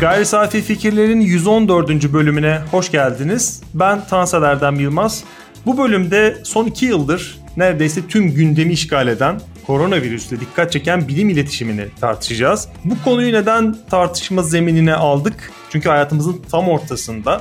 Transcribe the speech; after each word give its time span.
Gayri 0.00 0.26
Safi 0.26 0.62
Fikirlerin 0.62 1.20
114. 1.20 2.12
bölümüne 2.12 2.60
hoş 2.70 2.90
geldiniz. 2.90 3.62
Ben 3.74 4.06
Tansel 4.06 4.42
Erdem 4.42 4.80
Yılmaz. 4.80 5.24
Bu 5.66 5.78
bölümde 5.78 6.38
son 6.44 6.66
2 6.66 6.86
yıldır 6.86 7.38
neredeyse 7.56 8.06
tüm 8.06 8.34
gündemi 8.34 8.72
işgal 8.72 9.08
eden 9.08 9.40
koronavirüsle 9.66 10.40
dikkat 10.40 10.72
çeken 10.72 11.08
bilim 11.08 11.28
iletişimini 11.28 11.86
tartışacağız. 12.00 12.68
Bu 12.84 12.94
konuyu 13.04 13.32
neden 13.32 13.76
tartışma 13.90 14.42
zeminine 14.42 14.94
aldık? 14.94 15.52
Çünkü 15.70 15.88
hayatımızın 15.88 16.42
tam 16.50 16.68
ortasında 16.68 17.40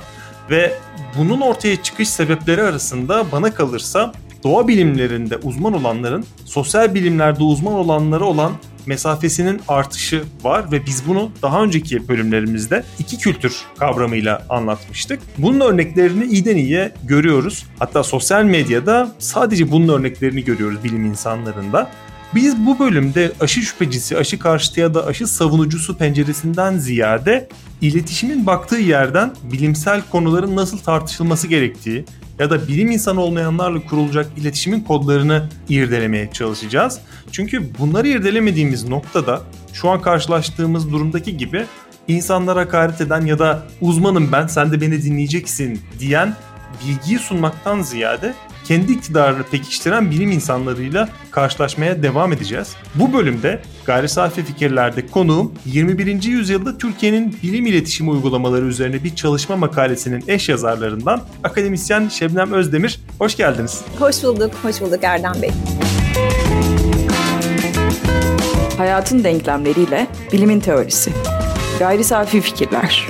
ve 0.49 0.73
bunun 1.17 1.41
ortaya 1.41 1.84
çıkış 1.84 2.09
sebepleri 2.09 2.63
arasında 2.63 3.31
bana 3.31 3.53
kalırsa 3.53 4.12
doğa 4.43 4.67
bilimlerinde 4.67 5.38
uzman 5.38 5.73
olanların 5.73 6.25
sosyal 6.45 6.93
bilimlerde 6.93 7.43
uzman 7.43 7.73
olanları 7.73 8.25
olan 8.25 8.52
mesafesinin 8.85 9.62
artışı 9.67 10.23
var 10.43 10.71
ve 10.71 10.85
biz 10.85 11.07
bunu 11.07 11.31
daha 11.41 11.63
önceki 11.63 12.07
bölümlerimizde 12.07 12.84
iki 12.99 13.17
kültür 13.17 13.55
kavramıyla 13.77 14.45
anlatmıştık. 14.49 15.20
Bunun 15.38 15.59
örneklerini 15.59 16.26
iyiden 16.26 16.57
iyiye 16.57 16.91
görüyoruz. 17.03 17.65
Hatta 17.79 18.03
sosyal 18.03 18.43
medyada 18.43 19.12
sadece 19.20 19.71
bunun 19.71 19.88
örneklerini 19.88 20.43
görüyoruz 20.43 20.84
bilim 20.84 21.05
insanlarında. 21.05 21.90
Biz 22.35 22.65
bu 22.65 22.79
bölümde 22.79 23.31
aşı 23.40 23.62
şüphecisi, 23.62 24.17
aşı 24.17 24.40
karşıtı 24.40 24.79
ya 24.79 24.93
da 24.93 25.05
aşı 25.05 25.27
savunucusu 25.27 25.98
penceresinden 25.98 26.77
ziyade 26.77 27.48
iletişimin 27.81 28.45
baktığı 28.45 28.77
yerden 28.77 29.31
bilimsel 29.43 30.01
konuların 30.12 30.55
nasıl 30.55 30.77
tartışılması 30.77 31.48
gerektiği 31.48 32.05
ya 32.40 32.50
da 32.50 32.68
bilim 32.68 32.91
insanı 32.91 33.22
olmayanlarla 33.22 33.86
kurulacak 33.86 34.27
iletişimin 34.38 34.80
kodlarını 34.82 35.50
irdelemeye 35.70 36.32
çalışacağız. 36.32 37.00
Çünkü 37.32 37.77
bunları 37.80 38.08
irdelemediğimiz 38.08 38.90
noktada 38.90 39.41
şu 39.73 39.90
an 39.90 40.02
karşılaştığımız 40.02 40.91
durumdaki 40.91 41.38
gibi 41.38 41.66
insanlara 42.07 42.60
hakaret 42.60 43.02
eden 43.02 43.21
ya 43.21 43.40
da 43.40 43.63
uzmanım 43.82 44.32
ben 44.32 44.48
sen 44.48 44.71
de 44.71 44.82
beni 44.82 45.04
dinleyeceksin 45.04 45.82
diyen 45.99 46.35
bilgiyi 46.85 47.20
sunmaktan 47.20 47.82
ziyade 47.82 48.34
kendi 48.68 48.91
iktidarını 48.91 49.43
pekiştiren 49.43 50.12
bilim 50.12 50.32
insanlarıyla 50.32 51.10
karşılaşmaya 51.32 52.04
devam 52.04 52.34
edeceğiz. 52.34 52.76
Bu 52.96 53.13
bölümde 53.13 53.62
gayri 53.85 54.10
safi 54.10 54.43
fikirlerde 54.43 55.07
konuğum 55.07 55.54
21. 55.65 56.23
yüzyılda 56.23 56.77
Türkiye'nin 56.77 57.38
bilim 57.43 57.65
iletişimi 57.65 58.10
uygulamaları 58.10 58.65
üzerine 58.65 59.04
bir 59.04 59.15
çalışma 59.15 59.55
makalesinin 59.55 60.23
eş 60.27 60.49
yazarlarından 60.49 61.21
akademisyen 61.43 62.07
Şebnem 62.07 62.54
Özdemir. 62.54 62.99
Hoş 63.20 63.38
geldiniz. 63.38 63.82
Hoş 63.99 64.23
bulduk, 64.23 64.51
hoş 64.63 64.81
bulduk 64.81 65.03
Erdem 65.03 65.41
Bey. 65.41 65.51
Hayatın 68.78 69.23
denklemleriyle 69.23 70.07
bilimin 70.31 70.59
teorisi. 70.59 71.12
Gayri 71.79 72.03
safi 72.03 72.41
fikirler. 72.41 73.07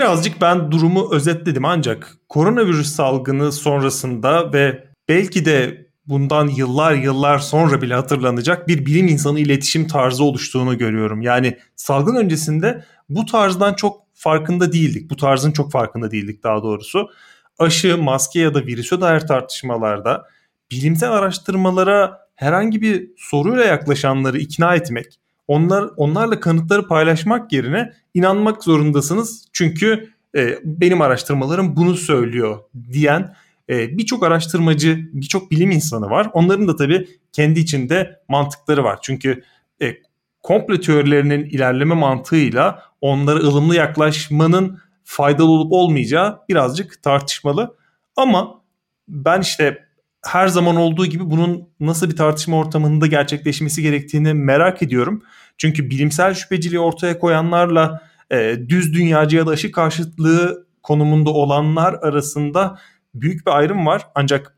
Birazcık 0.00 0.40
ben 0.40 0.70
durumu 0.70 1.14
özetledim 1.14 1.64
ancak 1.64 2.16
koronavirüs 2.28 2.92
salgını 2.94 3.52
sonrasında 3.52 4.52
ve 4.52 4.84
belki 5.08 5.44
de 5.44 5.86
bundan 6.06 6.48
yıllar 6.48 6.94
yıllar 6.94 7.38
sonra 7.38 7.82
bile 7.82 7.94
hatırlanacak 7.94 8.68
bir 8.68 8.86
bilim 8.86 9.08
insanı 9.08 9.40
iletişim 9.40 9.86
tarzı 9.86 10.24
oluştuğunu 10.24 10.78
görüyorum. 10.78 11.22
Yani 11.22 11.58
salgın 11.76 12.16
öncesinde 12.16 12.84
bu 13.08 13.26
tarzdan 13.26 13.74
çok 13.74 14.02
farkında 14.14 14.72
değildik. 14.72 15.10
Bu 15.10 15.16
tarzın 15.16 15.52
çok 15.52 15.72
farkında 15.72 16.10
değildik 16.10 16.42
daha 16.42 16.62
doğrusu. 16.62 17.10
Aşı, 17.58 17.98
maske 17.98 18.40
ya 18.40 18.54
da 18.54 18.66
virüse 18.66 19.00
dair 19.00 19.20
tartışmalarda 19.20 20.24
bilimsel 20.70 21.12
araştırmalara 21.12 22.18
herhangi 22.34 22.82
bir 22.82 23.10
soruyla 23.16 23.64
yaklaşanları 23.64 24.38
ikna 24.38 24.74
etmek 24.74 25.20
onlar 25.50 25.90
onlarla 25.96 26.40
kanıtları 26.40 26.88
paylaşmak 26.88 27.52
yerine 27.52 27.92
inanmak 28.14 28.64
zorundasınız. 28.64 29.48
Çünkü 29.52 30.10
e, 30.36 30.58
benim 30.64 31.00
araştırmalarım 31.00 31.76
bunu 31.76 31.94
söylüyor 31.94 32.58
diyen 32.92 33.34
e, 33.70 33.98
birçok 33.98 34.22
araştırmacı, 34.24 35.08
birçok 35.12 35.50
bilim 35.50 35.70
insanı 35.70 36.10
var. 36.10 36.30
Onların 36.32 36.68
da 36.68 36.76
tabii 36.76 37.08
kendi 37.32 37.60
içinde 37.60 38.20
mantıkları 38.28 38.84
var. 38.84 38.98
Çünkü 39.02 39.42
e, 39.82 39.96
komple 40.42 40.80
teorilerinin 40.80 41.44
ilerleme 41.44 41.94
mantığıyla 41.94 42.82
onlara 43.00 43.38
ılımlı 43.38 43.76
yaklaşmanın 43.76 44.78
faydalı 45.04 45.50
olup 45.50 45.72
olmayacağı 45.72 46.38
birazcık 46.48 47.02
tartışmalı. 47.02 47.76
Ama 48.16 48.60
ben 49.08 49.40
işte 49.40 49.84
her 50.26 50.48
zaman 50.48 50.76
olduğu 50.76 51.06
gibi 51.06 51.30
bunun 51.30 51.68
nasıl 51.80 52.10
bir 52.10 52.16
tartışma 52.16 52.58
ortamında 52.58 53.06
gerçekleşmesi 53.06 53.82
gerektiğini 53.82 54.34
merak 54.34 54.82
ediyorum. 54.82 55.22
Çünkü 55.58 55.90
bilimsel 55.90 56.34
şüpheciliği 56.34 56.80
ortaya 56.80 57.18
koyanlarla 57.18 58.02
e, 58.30 58.56
düz 58.68 58.94
dünyacı 58.94 59.36
ya 59.36 59.46
da 59.46 59.50
aşı 59.50 59.72
karşıtlığı 59.72 60.66
konumunda 60.82 61.30
olanlar 61.30 61.94
arasında 61.94 62.78
büyük 63.14 63.46
bir 63.46 63.52
ayrım 63.52 63.86
var. 63.86 64.06
Ancak 64.14 64.56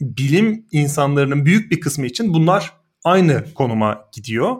bilim 0.00 0.66
insanlarının 0.72 1.46
büyük 1.46 1.70
bir 1.70 1.80
kısmı 1.80 2.06
için 2.06 2.34
bunlar 2.34 2.72
aynı 3.04 3.44
konuma 3.54 4.04
gidiyor. 4.12 4.56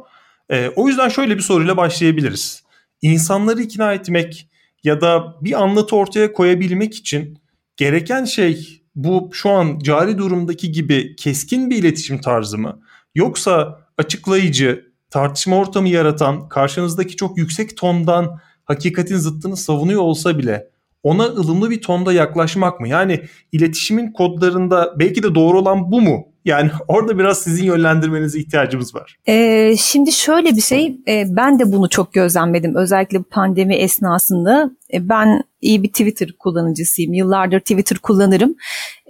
E, 0.51 0.69
o 0.69 0.89
yüzden 0.89 1.09
şöyle 1.09 1.37
bir 1.37 1.43
soruyla 1.43 1.77
başlayabiliriz. 1.77 2.63
İnsanları 3.03 3.63
ikna 3.63 3.93
etmek 3.93 4.49
ya 4.85 5.01
da 5.01 5.35
bir 5.41 5.63
anlatı 5.63 5.97
ortaya 5.97 6.33
koyabilmek 6.33 6.95
için 6.95 7.39
gereken 7.77 8.25
şey 8.25 8.82
bu 8.95 9.31
şu 9.33 9.51
an 9.51 9.79
cari 9.79 10.19
durumdaki 10.19 10.73
gibi 10.73 11.17
keskin 11.17 11.71
bir 11.71 11.77
iletişim 11.77 12.21
tarzı 12.21 12.59
mı? 12.59 12.81
Yoksa 13.15 13.81
açıklayıcı, 13.99 14.93
tartışma 15.11 15.57
ortamı 15.57 15.89
yaratan, 15.89 16.49
karşınızdaki 16.49 17.17
çok 17.17 17.39
yüksek 17.39 17.77
tondan 17.77 18.41
hakikatin 18.65 19.17
zıttını 19.17 19.57
savunuyor 19.57 20.03
olsa 20.03 20.39
bile 20.39 20.72
ona 21.03 21.25
ılımlı 21.25 21.71
bir 21.71 21.83
tonda 21.83 22.13
yaklaşmak 22.13 22.81
mı? 22.81 22.89
Yani 22.89 23.21
iletişimin 23.53 24.13
kodlarında 24.13 24.95
belki 24.99 25.23
de 25.23 25.35
doğru 25.35 25.59
olan 25.59 25.93
bu 25.93 26.01
mu? 26.01 26.27
Yani 26.45 26.71
orada 26.89 27.19
biraz 27.19 27.39
sizin 27.39 27.65
yönlendirmenize 27.65 28.39
ihtiyacımız 28.39 28.95
var. 28.95 29.17
Ee, 29.29 29.75
şimdi 29.79 30.13
şöyle 30.13 30.57
bir 30.57 30.61
şey, 30.61 30.97
e, 31.09 31.25
ben 31.29 31.59
de 31.59 31.73
bunu 31.73 31.89
çok 31.89 32.13
gözlemledim. 32.13 32.75
Özellikle 32.77 33.23
pandemi 33.23 33.75
esnasında. 33.75 34.71
E, 34.93 35.09
ben 35.09 35.43
iyi 35.61 35.83
bir 35.83 35.89
Twitter 35.89 36.33
kullanıcısıyım. 36.39 37.13
Yıllardır 37.13 37.61
Twitter 37.61 37.99
kullanırım. 37.99 38.55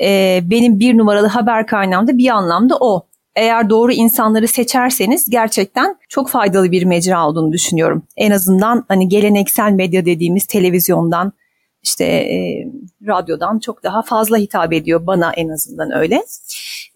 E, 0.00 0.40
benim 0.42 0.78
bir 0.78 0.98
numaralı 0.98 1.26
haber 1.26 1.66
kaynağım 1.66 2.06
da 2.06 2.18
bir 2.18 2.28
anlamda 2.28 2.76
o. 2.80 3.06
Eğer 3.36 3.70
doğru 3.70 3.92
insanları 3.92 4.48
seçerseniz 4.48 5.30
gerçekten 5.30 5.96
çok 6.08 6.28
faydalı 6.28 6.72
bir 6.72 6.84
mecra 6.84 7.28
olduğunu 7.28 7.52
düşünüyorum. 7.52 8.02
En 8.16 8.30
azından 8.30 8.84
hani 8.88 9.08
geleneksel 9.08 9.72
medya 9.72 10.06
dediğimiz 10.06 10.46
televizyondan, 10.46 11.32
işte 11.82 12.04
e, 12.04 12.68
radyodan 13.06 13.58
çok 13.58 13.84
daha 13.84 14.02
fazla 14.02 14.36
hitap 14.36 14.72
ediyor 14.72 15.06
bana 15.06 15.32
en 15.32 15.48
azından 15.48 15.96
öyle. 15.96 16.22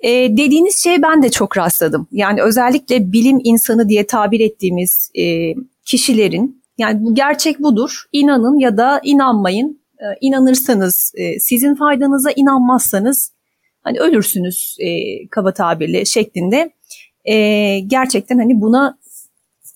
E, 0.00 0.10
dediğiniz 0.36 0.82
şeye 0.82 1.02
ben 1.02 1.22
de 1.22 1.30
çok 1.30 1.58
rastladım. 1.58 2.08
Yani 2.12 2.42
özellikle 2.42 3.12
bilim 3.12 3.40
insanı 3.44 3.88
diye 3.88 4.06
tabir 4.06 4.40
ettiğimiz 4.40 5.10
e, 5.18 5.54
kişilerin 5.84 6.62
yani 6.78 7.04
bu 7.04 7.14
gerçek 7.14 7.62
budur. 7.62 8.04
İnanın 8.12 8.58
ya 8.58 8.76
da 8.76 9.00
inanmayın. 9.04 9.80
E, 9.98 10.04
inanırsanız 10.20 11.12
e, 11.16 11.40
sizin 11.40 11.74
faydanıza 11.74 12.30
inanmazsanız 12.30 13.32
hani 13.82 14.00
ölürsünüz 14.00 14.76
e, 14.80 14.88
kaba 15.28 15.52
tabirle 15.52 16.04
şeklinde. 16.04 16.70
E, 17.24 17.78
gerçekten 17.80 18.38
hani 18.38 18.60
buna 18.60 18.98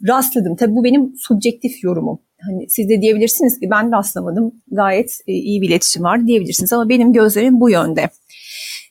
rastladım. 0.08 0.56
Tabii 0.56 0.74
bu 0.74 0.84
benim 0.84 1.14
subjektif 1.18 1.84
yorumum. 1.84 2.20
Hani 2.46 2.66
siz 2.68 2.88
de 2.88 3.00
diyebilirsiniz 3.00 3.60
ki 3.60 3.70
ben 3.70 3.92
rastlamadım 3.92 4.52
gayet 4.70 5.20
e, 5.26 5.32
iyi 5.32 5.62
bir 5.62 5.68
iletişim 5.68 6.02
var 6.02 6.26
diyebilirsiniz 6.26 6.72
ama 6.72 6.88
benim 6.88 7.12
gözlerim 7.12 7.60
bu 7.60 7.70
yönde. 7.70 8.10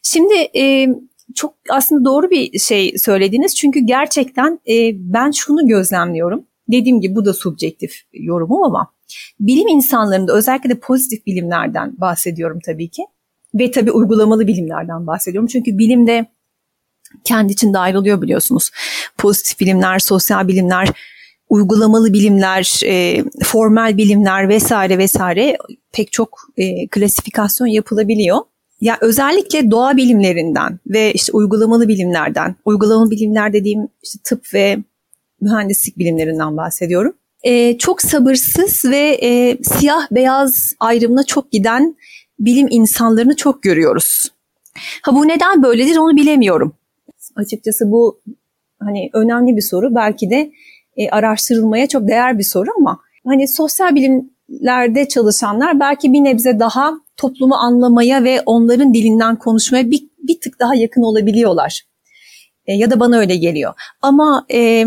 Şimdi 0.04 0.34
e, 0.56 0.88
çok 1.36 1.54
aslında 1.70 2.06
doğru 2.06 2.30
bir 2.30 2.60
şey 2.60 2.94
söylediniz 2.98 3.56
çünkü 3.56 3.80
gerçekten 3.80 4.60
e, 4.70 4.92
ben 4.96 5.32
şunu 5.32 5.68
gözlemliyorum. 5.68 6.46
Dediğim 6.72 7.02
gibi 7.02 7.16
bu 7.16 7.26
da 7.26 7.34
subjektif 7.34 8.02
yorumum 8.14 8.64
ama 8.64 8.92
bilim 9.40 9.68
insanlarında 9.68 10.34
özellikle 10.34 10.70
de 10.70 10.80
pozitif 10.80 11.26
bilimlerden 11.26 11.94
bahsediyorum 12.02 12.60
tabii 12.66 12.90
ki. 12.90 13.04
Ve 13.54 13.72
tabii 13.72 13.92
uygulamalı 13.92 14.48
bilimlerden 14.48 15.08
bahsediyorum. 15.08 15.48
Çünkü 15.48 15.78
bilimde 15.78 16.26
kendi 17.24 17.54
içinde 17.54 17.80
ayrılıyor 17.80 18.22
biliyorsunuz. 18.22 18.72
Pozitif 19.18 19.60
bilimler, 19.60 20.00
sosyal 20.00 20.48
bilimler, 20.48 20.90
uygulamalı 21.50 22.14
bilimler, 22.14 22.82
e, 22.86 23.24
formel 23.44 23.98
bilimler 23.98 24.50
vesaire 24.50 24.98
vesaire 24.98 25.58
pek 25.92 26.12
çok 26.12 26.40
e, 26.58 26.88
klasifikasyon 26.88 27.68
yapılabiliyor. 27.68 28.38
Ya 28.82 28.98
özellikle 29.02 29.72
doğa 29.72 29.98
bilimlerinden 29.98 30.80
ve 30.88 31.14
işte 31.14 31.32
uygulamalı 31.32 31.88
bilimlerden, 31.88 32.56
uygulamalı 32.66 33.12
bilimler 33.12 33.54
dediğim 33.54 33.88
işte 34.04 34.20
tıp 34.24 34.54
ve 34.54 34.78
mühendislik 35.42 35.98
bilimlerinden 35.98 36.58
bahsediyorum. 36.58 37.14
E, 37.44 37.78
çok 37.78 38.02
sabırsız 38.02 38.86
ve 38.86 39.18
e, 39.22 39.58
siyah 39.64 40.08
beyaz 40.12 40.74
ayrımına 40.80 41.24
çok 41.24 41.52
giden 41.52 41.96
bilim 42.40 42.68
insanlarını 42.70 43.36
çok 43.36 43.64
görüyoruz. 43.64 44.26
Ha 45.02 45.16
bu 45.16 45.28
neden 45.28 45.64
böyledir 45.64 45.98
onu 45.98 46.16
bilemiyorum. 46.16 46.74
Açıkçası 47.36 47.92
bu 47.92 48.22
hani 48.80 49.10
önemli 49.14 49.56
bir 49.56 49.62
soru. 49.62 49.96
Belki 49.96 50.30
de 50.30 50.52
e, 50.98 51.10
araştırılmaya 51.10 51.88
çok 51.88 52.08
değer 52.08 52.38
bir 52.38 52.44
soru 52.44 52.70
ama 52.78 53.00
hani 53.28 53.48
sosyal 53.48 53.96
bilimlerde 53.96 55.08
çalışanlar 55.08 55.80
belki 55.80 56.14
bir 56.14 56.24
nebze 56.24 56.60
daha 56.60 56.94
toplumu 57.18 57.56
anlamaya 57.56 58.24
ve 58.24 58.42
onların 58.46 58.94
dilinden 58.94 59.36
konuşmaya 59.36 59.92
bir, 59.92 60.04
bir 60.28 60.40
tık 60.42 60.60
daha 60.60 60.76
yakın 60.76 61.02
olabiliyorlar. 61.02 61.82
E, 62.66 62.74
ya 62.74 62.92
da 62.92 63.00
bana 63.00 63.18
öyle 63.18 63.36
geliyor. 63.36 63.74
Ama 64.02 64.46
e, 64.54 64.86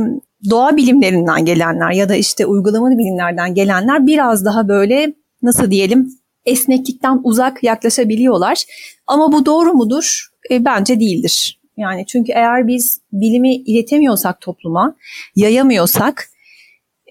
doğa 0.50 0.76
bilimlerinden 0.76 1.44
gelenler 1.44 1.90
ya 1.90 2.08
da 2.08 2.14
işte 2.14 2.46
uygulamalı 2.46 2.98
bilimlerden 2.98 3.54
gelenler 3.54 4.06
biraz 4.06 4.44
daha 4.44 4.68
böyle 4.68 5.14
nasıl 5.42 5.70
diyelim 5.70 6.08
esneklikten 6.44 7.20
uzak 7.24 7.62
yaklaşabiliyorlar. 7.62 8.64
Ama 9.06 9.32
bu 9.32 9.46
doğru 9.46 9.74
mudur? 9.74 10.28
E, 10.50 10.64
bence 10.64 11.00
değildir. 11.00 11.61
Yani 11.76 12.06
çünkü 12.06 12.32
eğer 12.32 12.66
biz 12.66 13.00
bilimi 13.12 13.54
iletemiyorsak 13.54 14.40
topluma, 14.40 14.96
yayamıyorsak 15.36 16.28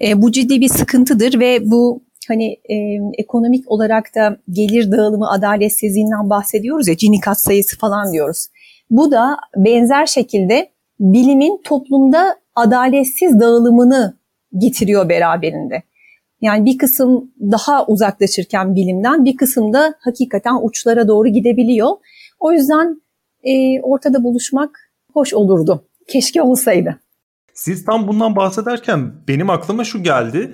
e, 0.05 0.21
bu 0.21 0.31
ciddi 0.31 0.61
bir 0.61 0.69
sıkıntıdır 0.69 1.39
ve 1.39 1.71
bu 1.71 2.03
hani 2.27 2.51
e, 2.51 2.75
ekonomik 3.17 3.71
olarak 3.71 4.15
da 4.15 4.37
gelir 4.49 4.91
dağılımı 4.91 5.31
adaletsizliğinden 5.31 6.29
bahsediyoruz 6.29 6.87
ya 6.87 6.93
Gini 6.93 7.19
kat 7.19 7.41
sayısı 7.41 7.77
falan 7.77 8.13
diyoruz. 8.13 8.47
Bu 8.89 9.11
da 9.11 9.37
benzer 9.55 10.05
şekilde 10.05 10.71
bilimin 10.99 11.61
toplumda 11.63 12.35
adaletsiz 12.55 13.39
dağılımını 13.39 14.17
getiriyor 14.57 15.09
beraberinde. 15.09 15.83
Yani 16.41 16.65
bir 16.65 16.77
kısım 16.77 17.31
daha 17.39 17.85
uzaklaşırken 17.85 18.75
bilimden 18.75 19.25
bir 19.25 19.37
kısım 19.37 19.73
da 19.73 19.95
hakikaten 19.99 20.57
uçlara 20.61 21.07
doğru 21.07 21.27
gidebiliyor. 21.27 21.89
O 22.39 22.51
yüzden 22.51 23.01
e, 23.43 23.81
ortada 23.81 24.23
buluşmak 24.23 24.91
hoş 25.13 25.33
olurdu. 25.33 25.85
Keşke 26.07 26.41
olsaydı. 26.41 26.99
Siz 27.53 27.85
tam 27.85 28.07
bundan 28.07 28.35
bahsederken 28.35 29.13
benim 29.27 29.49
aklıma 29.49 29.83
şu 29.83 30.03
geldi. 30.03 30.53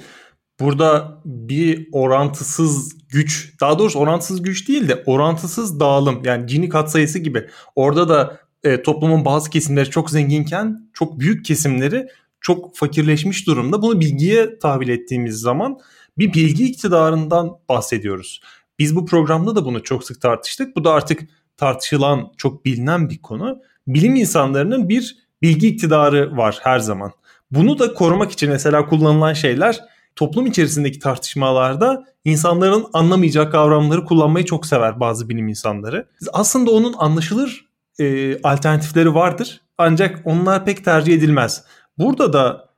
Burada 0.59 1.21
bir 1.25 1.89
orantısız 1.91 2.97
güç, 3.09 3.53
daha 3.61 3.79
doğrusu 3.79 3.99
orantısız 3.99 4.41
güç 4.41 4.67
değil 4.67 4.87
de 4.87 5.03
orantısız 5.05 5.79
dağılım 5.79 6.21
yani 6.25 6.45
Gini 6.45 6.69
katsayısı 6.69 7.19
gibi. 7.19 7.47
Orada 7.75 8.09
da 8.09 8.39
e, 8.63 8.83
toplumun 8.83 9.25
bazı 9.25 9.49
kesimleri 9.49 9.89
çok 9.89 10.09
zenginken 10.09 10.89
çok 10.93 11.19
büyük 11.19 11.45
kesimleri 11.45 12.07
çok 12.41 12.75
fakirleşmiş 12.75 13.47
durumda. 13.47 13.81
Bunu 13.81 13.99
bilgiye 13.99 14.59
tahvil 14.59 14.89
ettiğimiz 14.89 15.35
zaman 15.35 15.79
bir 16.17 16.33
bilgi 16.33 16.65
iktidarından 16.65 17.51
bahsediyoruz. 17.69 18.41
Biz 18.79 18.95
bu 18.95 19.05
programda 19.05 19.55
da 19.55 19.65
bunu 19.65 19.83
çok 19.83 20.03
sık 20.03 20.21
tartıştık. 20.21 20.75
Bu 20.75 20.83
da 20.83 20.91
artık 20.91 21.21
tartışılan, 21.57 22.31
çok 22.37 22.65
bilinen 22.65 23.09
bir 23.09 23.21
konu. 23.21 23.59
Bilim 23.87 24.15
insanlarının 24.15 24.89
bir 24.89 25.17
bilgi 25.41 25.67
iktidarı 25.67 26.37
var 26.37 26.59
her 26.61 26.79
zaman. 26.79 27.11
Bunu 27.51 27.79
da 27.79 27.93
korumak 27.93 28.31
için 28.31 28.49
mesela 28.49 28.85
kullanılan 28.85 29.33
şeyler 29.33 29.79
toplum 30.15 30.45
içerisindeki 30.45 30.99
tartışmalarda 30.99 32.05
insanların 32.25 32.85
anlamayacağı 32.93 33.51
kavramları 33.51 34.05
kullanmayı 34.05 34.45
çok 34.45 34.65
sever 34.65 34.99
bazı 34.99 35.29
bilim 35.29 35.47
insanları. 35.47 36.07
Aslında 36.33 36.71
onun 36.71 36.93
anlaşılır 36.97 37.65
e, 37.99 38.41
alternatifleri 38.41 39.13
vardır 39.13 39.61
ancak 39.77 40.21
onlar 40.25 40.65
pek 40.65 40.85
tercih 40.85 41.13
edilmez. 41.13 41.63
Burada 41.97 42.33
da 42.33 42.69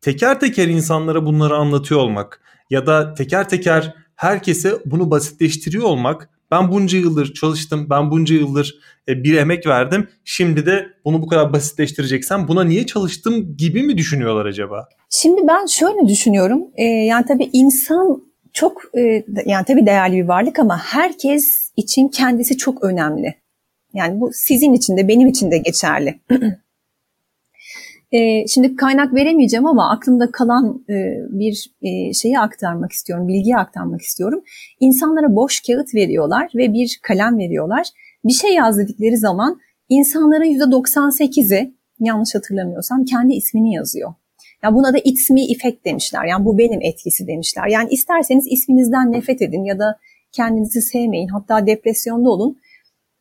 teker 0.00 0.40
teker 0.40 0.68
insanlara 0.68 1.26
bunları 1.26 1.56
anlatıyor 1.56 2.00
olmak 2.00 2.40
ya 2.70 2.86
da 2.86 3.14
teker 3.14 3.48
teker 3.48 3.94
herkese 4.16 4.78
bunu 4.84 5.10
basitleştiriyor 5.10 5.84
olmak 5.84 6.28
ben 6.50 6.72
bunca 6.72 6.98
yıldır 6.98 7.34
çalıştım, 7.34 7.86
ben 7.90 8.10
bunca 8.10 8.34
yıldır 8.34 8.80
e, 9.08 9.24
bir 9.24 9.36
emek 9.36 9.66
verdim. 9.66 10.08
Şimdi 10.24 10.66
de 10.66 10.86
bunu 11.04 11.22
bu 11.22 11.26
kadar 11.26 11.52
basitleştireceksen 11.52 12.48
buna 12.48 12.64
niye 12.64 12.86
çalıştım 12.86 13.56
gibi 13.56 13.82
mi 13.82 13.98
düşünüyorlar 13.98 14.46
acaba? 14.46 14.88
Şimdi 15.10 15.40
ben 15.48 15.66
şöyle 15.66 16.08
düşünüyorum. 16.08 16.62
Ee, 16.76 16.84
yani 16.84 17.24
tabii 17.28 17.50
insan 17.52 18.22
çok 18.52 18.82
e, 18.98 19.24
yani 19.46 19.64
tabii 19.66 19.86
değerli 19.86 20.16
bir 20.16 20.28
varlık 20.28 20.58
ama 20.58 20.78
herkes 20.78 21.72
için 21.76 22.08
kendisi 22.08 22.56
çok 22.56 22.84
önemli. 22.84 23.34
Yani 23.94 24.20
bu 24.20 24.30
sizin 24.32 24.72
için 24.72 24.96
de 24.96 25.08
benim 25.08 25.28
için 25.28 25.50
de 25.50 25.58
geçerli. 25.58 26.20
E, 28.12 28.46
şimdi 28.46 28.76
kaynak 28.76 29.14
veremeyeceğim 29.14 29.66
ama 29.66 29.90
aklımda 29.90 30.30
kalan 30.30 30.84
e, 30.88 30.94
bir 31.30 31.70
e, 31.82 32.12
şeyi 32.12 32.38
aktarmak 32.38 32.92
istiyorum, 32.92 33.28
bilgiyi 33.28 33.56
aktarmak 33.56 34.00
istiyorum. 34.00 34.42
İnsanlara 34.80 35.36
boş 35.36 35.60
kağıt 35.60 35.94
veriyorlar 35.94 36.50
ve 36.54 36.72
bir 36.72 37.00
kalem 37.02 37.38
veriyorlar. 37.38 37.86
Bir 38.24 38.32
şey 38.32 38.54
yaz 38.54 38.78
dedikleri 38.78 39.16
zaman 39.16 39.60
insanların 39.88 40.44
%98'i 40.44 41.74
yanlış 42.00 42.34
hatırlamıyorsam 42.34 43.04
kendi 43.04 43.34
ismini 43.34 43.74
yazıyor. 43.74 44.14
Ya 44.62 44.74
buna 44.74 44.94
da 44.94 44.98
it's 45.04 45.30
me 45.30 45.42
effect 45.42 45.84
demişler. 45.84 46.24
Yani 46.24 46.44
bu 46.44 46.58
benim 46.58 46.80
etkisi 46.82 47.26
demişler. 47.26 47.66
Yani 47.66 47.88
isterseniz 47.90 48.46
isminizden 48.50 49.12
nefret 49.12 49.42
edin 49.42 49.64
ya 49.64 49.78
da 49.78 49.98
kendinizi 50.32 50.82
sevmeyin. 50.82 51.28
Hatta 51.28 51.66
depresyonda 51.66 52.30
olun 52.30 52.56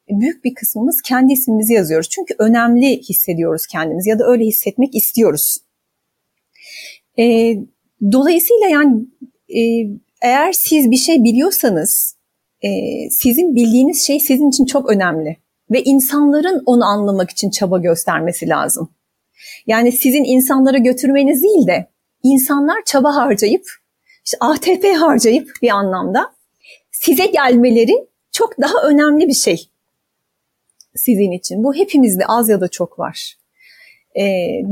büyük 0.10 0.46
bir 0.46 0.54
kısmımız 0.54 1.02
kendi 1.02 1.34
ismimizi 1.34 1.74
yazıyoruz. 1.74 2.10
Çünkü 2.10 2.36
önemli 2.40 3.02
hissediyoruz 3.02 3.68
kendimizi 3.68 4.10
ya 4.10 4.20
da 4.20 4.28
öyle 4.28 4.46
hissetmek 4.46 4.96
istiyoruz. 4.96 5.58
E, 7.20 7.56
dolayısıyla 8.12 8.68
yani 8.68 9.06
e, 9.50 9.62
eğer 10.22 10.52
siz 10.52 10.92
bir 10.92 10.98
şey 10.98 11.24
biliyorsanız 11.24 12.16
e, 12.62 12.70
sizin 13.10 13.56
bildiğiniz 13.56 14.02
şey 14.02 14.20
sizin 14.20 14.50
için 14.50 14.66
çok 14.66 14.90
önemli 14.90 15.38
ve 15.72 15.84
insanların 15.84 16.64
onu 16.66 16.86
anlamak 16.86 17.30
için 17.30 17.50
çaba 17.50 17.78
göstermesi 17.78 18.50
lazım. 18.50 18.90
Yani 19.68 19.92
sizin 19.92 20.24
insanlara 20.24 20.78
götürmeniz 20.78 21.44
değil 21.44 21.68
de 21.68 21.88
insanlar 22.24 22.78
çaba 22.86 23.16
harcayıp 23.16 23.66
işte 24.26 24.38
ATP 24.40 24.86
harcayıp 24.98 25.52
bir 25.62 25.70
anlamda 25.70 26.32
size 26.92 27.26
gelmeleri 27.26 28.08
çok 28.32 28.62
daha 28.62 28.88
önemli 28.88 29.28
bir 29.28 29.34
şey 29.34 29.69
sizin 30.96 31.32
için. 31.32 31.64
Bu 31.64 31.74
hepimizde 31.76 32.26
az 32.28 32.50
ya 32.50 32.62
da 32.62 32.68
çok 32.68 33.00
var. 33.00 33.36
E, 34.16 34.24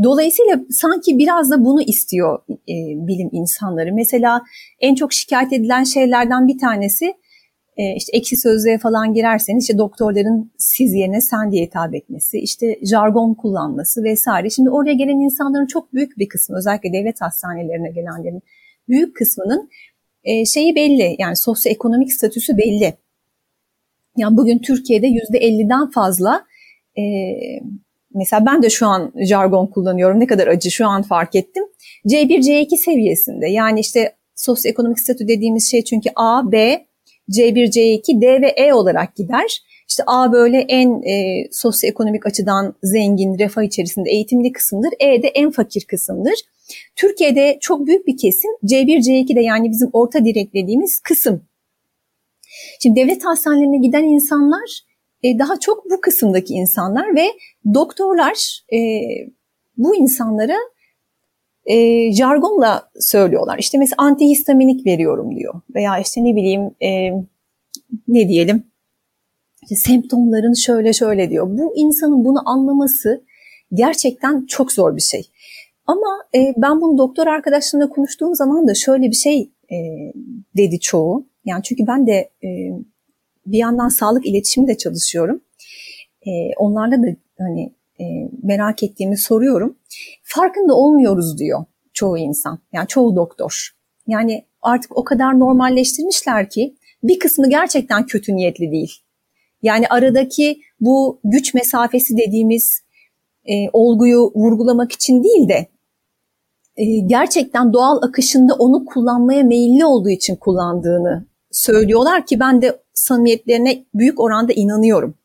dolayısıyla 0.03 0.59
sanki 0.69 1.17
biraz 1.17 1.51
da 1.51 1.65
bunu 1.65 1.81
istiyor 1.81 2.39
e, 2.49 2.75
bilim 3.07 3.29
insanları. 3.31 3.93
Mesela 3.93 4.41
en 4.79 4.95
çok 4.95 5.13
şikayet 5.13 5.53
edilen 5.53 5.83
şeylerden 5.83 6.47
bir 6.47 6.57
tanesi 6.57 7.13
e, 7.77 7.95
işte 7.95 8.17
ekşi 8.17 8.37
sözlüğe 8.37 8.77
falan 8.77 9.13
girerseniz 9.13 9.63
işte 9.63 9.77
doktorların 9.77 10.51
siz 10.57 10.93
yerine 10.93 11.21
sen 11.21 11.51
diye 11.51 11.65
hitap 11.65 11.95
etmesi, 11.95 12.37
işte 12.37 12.79
jargon 12.83 13.33
kullanması 13.33 14.03
vesaire. 14.03 14.49
Şimdi 14.49 14.69
oraya 14.69 14.93
gelen 14.93 15.19
insanların 15.19 15.65
çok 15.65 15.93
büyük 15.93 16.17
bir 16.17 16.29
kısmı 16.29 16.57
özellikle 16.57 16.93
devlet 16.93 17.21
hastanelerine 17.21 17.89
gelenlerin 17.89 18.41
büyük 18.89 19.15
kısmının 19.15 19.69
e, 20.23 20.45
şeyi 20.45 20.75
belli 20.75 21.15
yani 21.19 21.35
sosyoekonomik 21.35 22.13
statüsü 22.13 22.57
belli. 22.57 22.93
Yani 24.17 24.37
bugün 24.37 24.59
Türkiye'de 24.59 25.07
yüzde 25.07 25.37
50'den 25.37 25.91
fazla 25.91 26.45
e, 26.97 27.03
mesela 28.13 28.45
ben 28.45 28.63
de 28.63 28.69
şu 28.69 28.87
an 28.87 29.13
jargon 29.27 29.67
kullanıyorum 29.67 30.19
ne 30.19 30.27
kadar 30.27 30.47
acı 30.47 30.71
şu 30.71 30.87
an 30.87 31.01
fark 31.01 31.35
ettim. 31.35 31.63
C1, 32.05 32.39
C2 32.39 32.77
seviyesinde 32.77 33.47
yani 33.47 33.79
işte 33.79 34.15
sosyoekonomik 34.35 34.99
statü 34.99 35.27
dediğimiz 35.27 35.71
şey 35.71 35.83
çünkü 35.83 36.09
A, 36.15 36.51
B, 36.51 36.85
C1, 37.31 37.71
C2, 37.71 38.21
D 38.21 38.41
ve 38.41 38.47
E 38.47 38.73
olarak 38.73 39.15
gider. 39.15 39.61
İşte 39.89 40.03
A 40.07 40.31
böyle 40.31 40.57
en 40.57 41.01
e, 41.01 41.47
sosyoekonomik 41.51 42.25
açıdan 42.25 42.75
zengin, 42.83 43.39
refah 43.39 43.63
içerisinde 43.63 44.09
eğitimli 44.09 44.51
kısımdır. 44.51 44.93
E 44.99 45.23
de 45.23 45.27
en 45.27 45.51
fakir 45.51 45.85
kısımdır. 45.87 46.33
Türkiye'de 46.95 47.57
çok 47.61 47.87
büyük 47.87 48.07
bir 48.07 48.17
kesim 48.17 48.51
C1, 48.63 48.97
C2 48.97 49.35
de 49.35 49.41
yani 49.41 49.71
bizim 49.71 49.89
orta 49.93 50.25
direk 50.25 50.53
dediğimiz 50.53 50.99
kısım 50.99 51.41
Şimdi 52.83 52.99
devlet 52.99 53.25
hastanelerine 53.25 53.77
giden 53.77 54.03
insanlar 54.03 54.81
e, 55.23 55.39
daha 55.39 55.59
çok 55.59 55.85
bu 55.85 56.01
kısımdaki 56.01 56.53
insanlar 56.53 57.15
ve 57.15 57.25
doktorlar 57.73 58.61
e, 58.73 58.79
bu 59.77 59.95
insanlara 59.95 60.57
e, 61.65 62.11
jargonla 62.13 62.89
söylüyorlar. 62.99 63.57
İşte 63.59 63.77
mesela 63.77 63.95
antihistaminik 63.97 64.85
veriyorum 64.85 65.35
diyor 65.35 65.61
veya 65.75 65.99
işte 65.99 66.23
ne 66.23 66.35
bileyim 66.35 66.71
e, 66.81 67.09
ne 68.07 68.27
diyelim 68.27 68.63
işte 69.63 69.75
semptomların 69.75 70.53
şöyle 70.53 70.93
şöyle 70.93 71.29
diyor. 71.29 71.47
Bu 71.49 71.73
insanın 71.75 72.25
bunu 72.25 72.49
anlaması 72.49 73.23
gerçekten 73.73 74.45
çok 74.45 74.71
zor 74.71 74.95
bir 74.95 75.01
şey. 75.01 75.29
Ama 75.85 76.07
e, 76.35 76.53
ben 76.57 76.81
bunu 76.81 76.97
doktor 76.97 77.27
arkadaşlarımla 77.27 77.89
konuştuğum 77.89 78.35
zaman 78.35 78.67
da 78.67 78.73
şöyle 78.73 79.11
bir 79.11 79.15
şey 79.15 79.51
e, 79.71 79.77
dedi 80.57 80.79
çoğu. 80.79 81.27
Yani 81.47 81.63
çünkü 81.63 81.87
ben 81.87 82.07
de 82.07 82.29
e, 82.43 82.49
bir 83.45 83.57
yandan 83.57 83.89
sağlık 83.89 84.25
iletişimi 84.25 84.67
de 84.67 84.77
çalışıyorum. 84.77 85.41
E, 86.21 86.31
onlarla 86.57 87.03
da 87.03 87.07
hani 87.37 87.73
e, 87.99 88.03
merak 88.43 88.83
ettiğimi 88.83 89.17
soruyorum. 89.17 89.77
Farkında 90.23 90.73
olmuyoruz 90.73 91.37
diyor 91.39 91.65
çoğu 91.93 92.17
insan. 92.17 92.59
Yani 92.73 92.87
çoğu 92.87 93.15
doktor. 93.15 93.75
Yani 94.07 94.45
artık 94.61 94.97
o 94.97 95.03
kadar 95.03 95.39
normalleştirmişler 95.39 96.49
ki 96.49 96.75
bir 97.03 97.19
kısmı 97.19 97.49
gerçekten 97.49 98.05
kötü 98.05 98.35
niyetli 98.35 98.71
değil. 98.71 98.91
Yani 99.61 99.87
aradaki 99.89 100.61
bu 100.79 101.19
güç 101.23 101.53
mesafesi 101.53 102.17
dediğimiz 102.17 102.81
e, 103.45 103.53
olguyu 103.73 104.31
vurgulamak 104.35 104.91
için 104.91 105.23
değil 105.23 105.49
de 105.49 105.67
e, 106.77 106.85
gerçekten 106.99 107.73
doğal 107.73 108.01
akışında 108.01 108.53
onu 108.53 108.85
kullanmaya 108.85 109.43
meyilli 109.43 109.85
olduğu 109.85 110.09
için 110.09 110.35
kullandığını 110.35 111.25
söylüyorlar 111.57 112.25
ki 112.25 112.39
ben 112.39 112.61
de 112.61 112.79
samimiyetlerine 112.93 113.85
büyük 113.93 114.19
oranda 114.19 114.53
inanıyorum. 114.53 115.15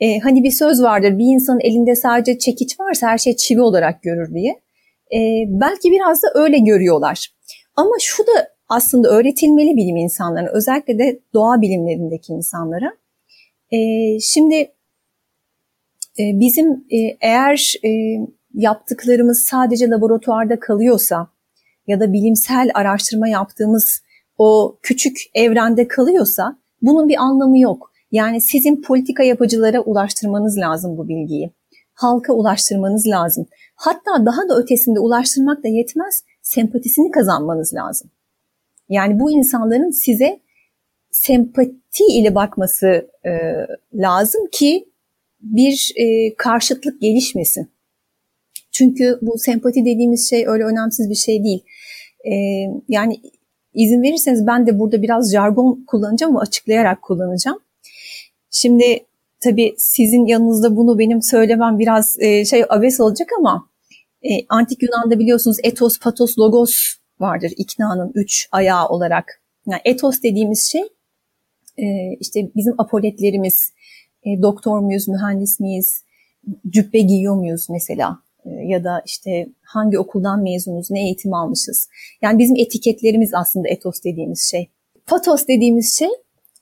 E, 0.00 0.18
hani 0.18 0.42
bir 0.42 0.50
söz 0.50 0.82
vardır 0.82 1.18
bir 1.18 1.24
insanın 1.24 1.60
elinde 1.60 1.96
sadece 1.96 2.38
çekiç 2.38 2.80
varsa 2.80 3.08
her 3.08 3.18
şey 3.18 3.36
çivi 3.36 3.60
olarak 3.60 4.02
görür 4.02 4.34
diye. 4.34 4.60
E, 5.14 5.18
belki 5.48 5.90
biraz 5.90 6.22
da 6.22 6.26
öyle 6.34 6.58
görüyorlar. 6.58 7.28
Ama 7.76 7.94
şu 8.00 8.22
da 8.26 8.48
aslında 8.68 9.08
öğretilmeli 9.08 9.76
bilim 9.76 9.96
insanlarına 9.96 10.50
özellikle 10.50 10.98
de 10.98 11.20
doğa 11.34 11.60
bilimlerindeki 11.60 12.32
insanlara. 12.32 12.92
E, 13.70 13.78
şimdi 14.20 14.54
e, 16.18 16.24
bizim 16.40 16.70
e, 16.72 17.16
eğer 17.20 17.74
e, 17.84 17.90
yaptıklarımız 18.54 19.42
sadece 19.42 19.88
laboratuvarda 19.88 20.60
kalıyorsa 20.60 21.28
ya 21.86 22.00
da 22.00 22.12
bilimsel 22.12 22.70
araştırma 22.74 23.28
yaptığımız 23.28 24.02
o 24.42 24.76
küçük 24.82 25.18
evrende 25.34 25.88
kalıyorsa 25.88 26.58
bunun 26.82 27.08
bir 27.08 27.16
anlamı 27.16 27.58
yok. 27.58 27.92
Yani 28.12 28.40
sizin 28.40 28.82
politika 28.82 29.22
yapıcılara 29.22 29.80
ulaştırmanız 29.80 30.58
lazım 30.58 30.98
bu 30.98 31.08
bilgiyi. 31.08 31.50
Halka 31.94 32.32
ulaştırmanız 32.32 33.06
lazım. 33.06 33.46
Hatta 33.74 34.26
daha 34.26 34.48
da 34.48 34.58
ötesinde 34.58 35.00
ulaştırmak 35.00 35.64
da 35.64 35.68
yetmez, 35.68 36.24
sempatisini 36.42 37.10
kazanmanız 37.10 37.74
lazım. 37.74 38.10
Yani 38.88 39.20
bu 39.20 39.30
insanların 39.30 39.90
size 39.90 40.40
sempati 41.10 42.04
ile 42.10 42.34
bakması 42.34 43.10
e, 43.26 43.30
lazım 43.94 44.46
ki 44.52 44.88
bir 45.40 45.92
e, 45.96 46.34
karşıtlık 46.34 47.00
gelişmesin. 47.00 47.68
Çünkü 48.72 49.18
bu 49.22 49.38
sempati 49.38 49.80
dediğimiz 49.80 50.30
şey 50.30 50.44
öyle 50.48 50.64
önemsiz 50.64 51.10
bir 51.10 51.14
şey 51.14 51.44
değil. 51.44 51.64
E, 52.24 52.34
yani 52.88 53.20
izin 53.74 54.02
verirseniz 54.02 54.46
ben 54.46 54.66
de 54.66 54.78
burada 54.78 55.02
biraz 55.02 55.32
jargon 55.32 55.84
kullanacağım 55.86 56.32
ama 56.32 56.40
açıklayarak 56.40 57.02
kullanacağım. 57.02 57.58
Şimdi 58.50 59.06
tabii 59.40 59.74
sizin 59.78 60.26
yanınızda 60.26 60.76
bunu 60.76 60.98
benim 60.98 61.22
söylemem 61.22 61.78
biraz 61.78 62.16
e, 62.20 62.44
şey 62.44 62.64
abes 62.68 63.00
olacak 63.00 63.28
ama 63.38 63.68
e, 64.22 64.28
antik 64.48 64.82
Yunan'da 64.82 65.18
biliyorsunuz 65.18 65.56
etos, 65.62 65.98
patos, 65.98 66.38
logos 66.38 66.94
vardır 67.20 67.52
iknanın 67.56 68.12
üç 68.14 68.48
ayağı 68.52 68.88
olarak. 68.88 69.42
Yani 69.66 69.80
etos 69.84 70.22
dediğimiz 70.22 70.62
şey 70.62 70.82
e, 71.78 71.84
işte 72.20 72.50
bizim 72.56 72.74
apoletlerimiz, 72.78 73.72
e, 74.24 74.42
doktor 74.42 74.78
muyuz, 74.80 75.08
mühendis 75.08 75.60
miyiz, 75.60 76.04
cübbe 76.68 77.00
giyiyor 77.00 77.34
muyuz 77.34 77.66
mesela 77.70 78.18
e, 78.44 78.50
ya 78.50 78.84
da 78.84 79.02
işte 79.06 79.48
hangi 79.72 79.98
okuldan 79.98 80.42
mezunuz, 80.42 80.90
ne 80.90 81.04
eğitim 81.04 81.34
almışız. 81.34 81.88
Yani 82.22 82.38
bizim 82.38 82.56
etiketlerimiz 82.56 83.30
aslında 83.34 83.68
etos 83.68 84.04
dediğimiz 84.04 84.50
şey. 84.50 84.70
Patos 85.06 85.48
dediğimiz 85.48 85.98
şey 85.98 86.10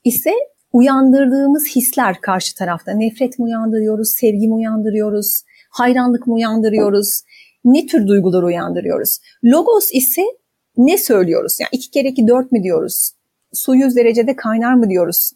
ise 0.05 0.33
uyandırdığımız 0.73 1.67
hisler 1.77 2.21
karşı 2.21 2.55
tarafta. 2.55 2.93
Nefret 2.93 3.39
mi 3.39 3.45
uyandırıyoruz, 3.45 4.11
sevgi 4.11 4.49
mi 4.49 4.55
uyandırıyoruz, 4.55 5.43
hayranlık 5.71 6.27
mı 6.27 6.35
uyandırıyoruz, 6.35 7.23
ne 7.65 7.87
tür 7.87 8.07
duygular 8.07 8.43
uyandırıyoruz. 8.43 9.19
Logos 9.45 9.91
ise 9.93 10.23
ne 10.77 10.99
söylüyoruz? 10.99 11.61
Yani 11.61 11.69
iki 11.73 11.91
kere 11.91 12.09
iki 12.09 12.29
dört 12.29 12.53
mü 12.53 12.63
diyoruz? 12.63 13.13
Su 13.53 13.75
yüz 13.75 13.97
derecede 13.97 14.37
kaynar 14.37 14.75
mı 14.75 14.91
diyoruz? 14.91 15.33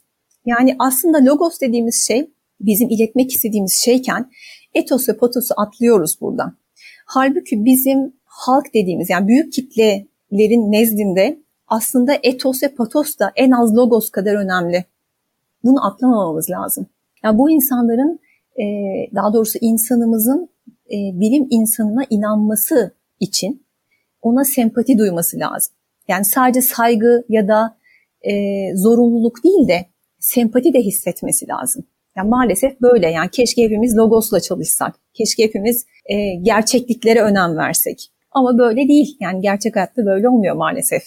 Yani 0.47 0.77
aslında 0.79 1.25
logos 1.25 1.61
dediğimiz 1.61 2.07
şey 2.07 2.31
bizim 2.61 2.89
iletmek 2.91 3.33
istediğimiz 3.33 3.73
şeyken 3.85 4.31
etos 4.75 5.09
ve 5.09 5.17
potosu 5.17 5.55
atlıyoruz 5.57 6.21
buradan. 6.21 6.57
Halbuki 7.05 7.65
bizim 7.65 8.13
halk 8.25 8.75
dediğimiz 8.75 9.11
yani 9.11 9.29
büyük 9.29 9.53
kitlelerin 9.53 10.73
nezdinde 10.73 11.39
aslında 11.69 12.19
etos 12.23 12.63
ve 12.63 12.69
patos 12.69 13.19
da 13.19 13.33
en 13.37 13.51
az 13.51 13.77
logos 13.77 14.11
kadar 14.11 14.35
önemli. 14.35 14.85
Bunu 15.65 15.87
atlamamamız 15.87 16.51
lazım. 16.51 16.87
Yani 17.23 17.39
bu 17.39 17.51
insanların 17.51 18.21
daha 19.15 19.33
doğrusu 19.33 19.59
insanımızın 19.61 20.49
bilim 20.91 21.47
insanına 21.51 22.05
inanması 22.11 22.95
için 23.21 23.65
ona 24.23 24.45
sempati 24.45 24.99
duyması 24.99 25.39
lazım. 25.39 25.75
Yani 26.09 26.25
sadece 26.25 26.63
saygı 26.63 27.25
ya 27.29 27.49
da 27.49 27.77
e, 28.23 28.33
zorunluluk 28.77 29.45
değil 29.45 29.69
de 29.69 29.87
sempati 30.19 30.73
de 30.73 30.81
hissetmesi 30.81 31.49
lazım. 31.49 31.85
Yani 32.17 32.29
maalesef 32.29 32.81
böyle 32.81 33.11
yani 33.11 33.29
keşke 33.31 33.65
hepimiz 33.65 33.97
logosla 33.97 34.41
çalışsak. 34.41 34.95
Keşke 35.15 35.45
hepimiz 35.45 35.87
e, 36.07 36.35
gerçekliklere 36.43 37.23
önem 37.23 37.57
versek. 37.57 38.11
Ama 38.31 38.59
böyle 38.59 38.89
değil. 38.89 39.17
Yani 39.21 39.41
gerçek 39.41 39.77
hayatta 39.77 40.07
böyle 40.07 40.29
olmuyor 40.29 40.57
maalesef. 40.57 41.03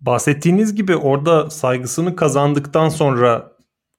Bahsettiğiniz 0.00 0.74
gibi 0.74 0.96
orada 0.96 1.50
saygısını 1.50 2.16
kazandıktan 2.16 2.88
sonra 2.88 3.52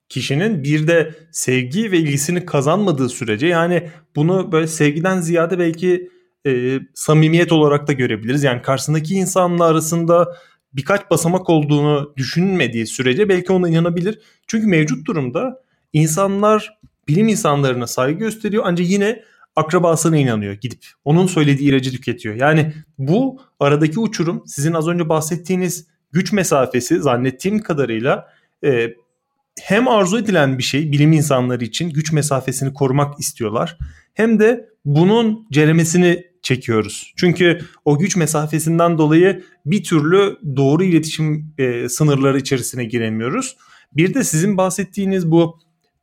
kişinin 0.09 0.63
bir 0.63 0.87
de 0.87 1.13
sevgi 1.31 1.91
ve 1.91 1.97
ilgisini 1.97 2.45
kazanmadığı 2.45 3.09
sürece 3.09 3.47
yani 3.47 3.89
bunu 4.15 4.51
böyle 4.51 4.67
sevgiden 4.67 5.21
ziyade 5.21 5.59
belki 5.59 6.09
e, 6.47 6.79
samimiyet 6.93 7.51
olarak 7.51 7.87
da 7.87 7.93
görebiliriz. 7.93 8.43
Yani 8.43 8.61
karşısındaki 8.61 9.13
insanla 9.13 9.65
arasında 9.65 10.35
birkaç 10.73 11.09
basamak 11.09 11.49
olduğunu 11.49 12.13
düşünmediği 12.17 12.87
sürece 12.87 13.29
belki 13.29 13.53
ona 13.53 13.69
inanabilir. 13.69 14.19
Çünkü 14.47 14.67
mevcut 14.67 15.07
durumda 15.07 15.61
insanlar 16.01 16.77
bilim 17.07 17.27
insanlarına 17.27 17.87
saygı 17.87 18.19
gösteriyor 18.19 18.63
ancak 18.65 18.89
yine 18.89 19.23
akrabasına 19.55 20.17
inanıyor 20.17 20.53
gidip. 20.53 20.85
Onun 21.05 21.27
söylediği 21.27 21.69
ilacı 21.69 21.91
tüketiyor. 21.91 22.35
Yani 22.35 22.73
bu 22.97 23.41
aradaki 23.59 23.99
uçurum 23.99 24.43
sizin 24.45 24.73
az 24.73 24.87
önce 24.87 25.09
bahsettiğiniz 25.09 25.87
güç 26.11 26.33
mesafesi 26.33 26.99
zannettiğim 26.99 27.59
kadarıyla 27.59 28.27
e, 28.63 28.93
hem 29.61 29.87
arzu 29.87 30.19
edilen 30.19 30.57
bir 30.57 30.63
şey 30.63 30.91
bilim 30.91 31.13
insanları 31.13 31.63
için 31.63 31.89
güç 31.89 32.11
mesafesini 32.11 32.73
korumak 32.73 33.19
istiyorlar. 33.19 33.77
Hem 34.13 34.39
de 34.39 34.69
bunun 34.85 35.47
ceremesini 35.51 36.23
çekiyoruz. 36.41 37.13
Çünkü 37.17 37.59
o 37.85 37.99
güç 37.99 38.15
mesafesinden 38.15 38.97
dolayı 38.97 39.43
bir 39.65 39.83
türlü 39.83 40.37
doğru 40.55 40.83
iletişim 40.83 41.53
e, 41.57 41.89
sınırları 41.89 42.37
içerisine 42.39 42.85
giremiyoruz. 42.85 43.57
Bir 43.93 44.13
de 44.13 44.23
sizin 44.23 44.57
bahsettiğiniz 44.57 45.31
bu 45.31 45.59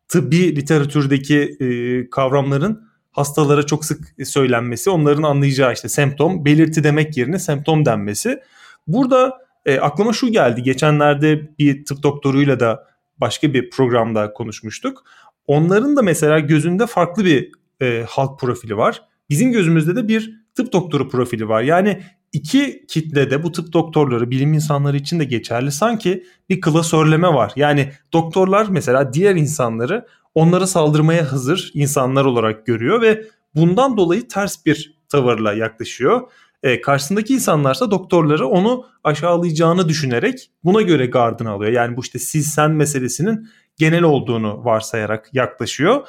tıbbi 0.08 0.56
literatürdeki 0.56 1.56
e, 1.60 2.10
kavramların 2.10 2.88
hastalara 3.10 3.66
çok 3.66 3.84
sık 3.84 4.14
söylenmesi, 4.24 4.90
onların 4.90 5.22
anlayacağı 5.22 5.72
işte 5.72 5.88
semptom, 5.88 6.44
belirti 6.44 6.84
demek 6.84 7.16
yerine 7.16 7.38
semptom 7.38 7.84
denmesi. 7.84 8.40
Burada 8.86 9.38
e, 9.66 9.78
aklıma 9.78 10.12
şu 10.12 10.32
geldi. 10.32 10.62
Geçenlerde 10.62 11.56
bir 11.58 11.84
tıp 11.84 12.02
doktoruyla 12.02 12.60
da 12.60 12.86
başka 13.18 13.54
bir 13.54 13.70
programda 13.70 14.32
konuşmuştuk. 14.32 15.04
Onların 15.46 15.96
da 15.96 16.02
mesela 16.02 16.38
gözünde 16.38 16.86
farklı 16.86 17.24
bir 17.24 17.50
e, 17.82 18.04
halk 18.08 18.40
profili 18.40 18.76
var. 18.76 19.02
Bizim 19.30 19.52
gözümüzde 19.52 19.96
de 19.96 20.08
bir 20.08 20.44
tıp 20.54 20.72
doktoru 20.72 21.08
profili 21.08 21.48
var. 21.48 21.62
Yani 21.62 22.02
iki 22.34 22.84
kitlede 22.88 23.42
bu 23.42 23.52
tıp 23.52 23.72
doktorları 23.72 24.30
bilim 24.30 24.52
insanları 24.52 24.96
için 24.96 25.20
de 25.20 25.24
geçerli 25.24 25.72
sanki 25.72 26.24
bir 26.48 26.60
klasörleme 26.60 27.28
var. 27.28 27.52
Yani 27.56 27.92
doktorlar 28.12 28.66
mesela 28.70 29.12
diğer 29.12 29.36
insanları 29.36 30.06
onlara 30.34 30.66
saldırmaya 30.66 31.32
hazır 31.32 31.70
insanlar 31.74 32.24
olarak 32.24 32.66
görüyor 32.66 33.02
ve 33.02 33.24
bundan 33.54 33.96
dolayı 33.96 34.28
ters 34.28 34.66
bir 34.66 34.94
tavırla 35.08 35.52
yaklaşıyor. 35.52 36.20
E, 36.62 36.80
karşısındaki 36.80 37.34
insanlarsa 37.34 37.90
doktorları 37.90 38.46
onu 38.46 38.86
aşağılayacağını 39.04 39.88
düşünerek 39.88 40.50
buna 40.64 40.82
göre 40.82 41.06
gardını 41.06 41.50
alıyor. 41.50 41.72
Yani 41.72 41.96
bu 41.96 42.00
işte 42.00 42.18
siz 42.18 42.46
sen 42.46 42.70
meselesinin 42.70 43.48
genel 43.76 44.02
olduğunu 44.02 44.64
varsayarak 44.64 45.30
yaklaşıyor 45.32 46.06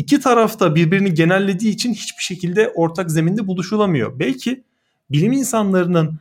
iki 0.00 0.20
tarafta 0.20 0.74
birbirini 0.74 1.14
genellediği 1.14 1.72
için 1.72 1.94
hiçbir 1.94 2.22
şekilde 2.22 2.68
ortak 2.68 3.10
zeminde 3.10 3.46
buluşulamıyor. 3.46 4.18
Belki 4.18 4.64
bilim 5.10 5.32
insanlarının 5.32 6.20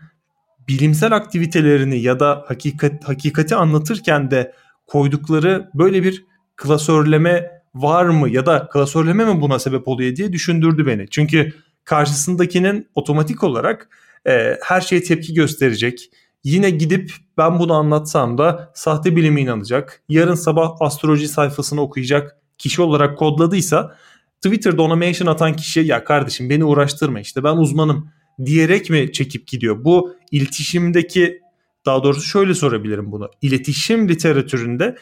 bilimsel 0.68 1.16
aktivitelerini 1.16 2.00
ya 2.02 2.20
da 2.20 2.44
hakikat, 2.48 3.04
hakikati 3.04 3.56
anlatırken 3.56 4.32
de 4.32 4.54
koydukları 4.88 5.70
böyle 5.74 6.04
bir 6.04 6.26
klasörleme 6.56 7.62
var 7.76 8.06
mı 8.06 8.30
ya 8.30 8.46
da 8.46 8.68
klasörleme 8.72 9.26
mi 9.26 9.42
buna 9.42 9.60
sebep 9.60 9.88
oluyor 9.88 10.16
diye 10.16 10.34
düşündürdü 10.34 10.86
beni. 10.86 11.08
Çünkü 11.10 11.54
karşısındakinin 11.84 12.88
otomatik 12.96 13.44
olarak 13.44 13.90
e, 14.28 14.58
her 14.64 14.82
şeye 14.82 15.04
tepki 15.04 15.34
gösterecek. 15.34 16.12
Yine 16.44 16.70
gidip 16.70 17.12
ben 17.38 17.60
bunu 17.60 17.74
anlatsam 17.74 18.38
da 18.38 18.72
sahte 18.76 19.16
bilime 19.16 19.42
inanacak. 19.42 20.04
Yarın 20.10 20.36
sabah 20.36 20.72
astroloji 20.80 21.28
sayfasını 21.28 21.82
okuyacak 21.82 22.38
kişi 22.58 22.82
olarak 22.82 23.18
kodladıysa 23.18 23.96
Twitter'da 24.42 24.82
ona 24.82 24.96
mention 24.96 25.28
atan 25.28 25.56
kişiye 25.56 25.86
ya 25.86 26.04
kardeşim 26.04 26.50
beni 26.50 26.64
uğraştırma 26.64 27.20
işte 27.20 27.44
ben 27.44 27.58
uzmanım 27.58 28.12
diyerek 28.46 28.90
mi 28.90 29.12
çekip 29.12 29.48
gidiyor? 29.48 29.84
Bu 29.86 30.16
iletişimdeki 30.32 31.42
daha 31.86 32.04
doğrusu 32.04 32.22
şöyle 32.22 32.54
sorabilirim 32.54 33.12
bunu. 33.12 33.30
İletişim 33.42 34.10
literatüründe 34.10 34.96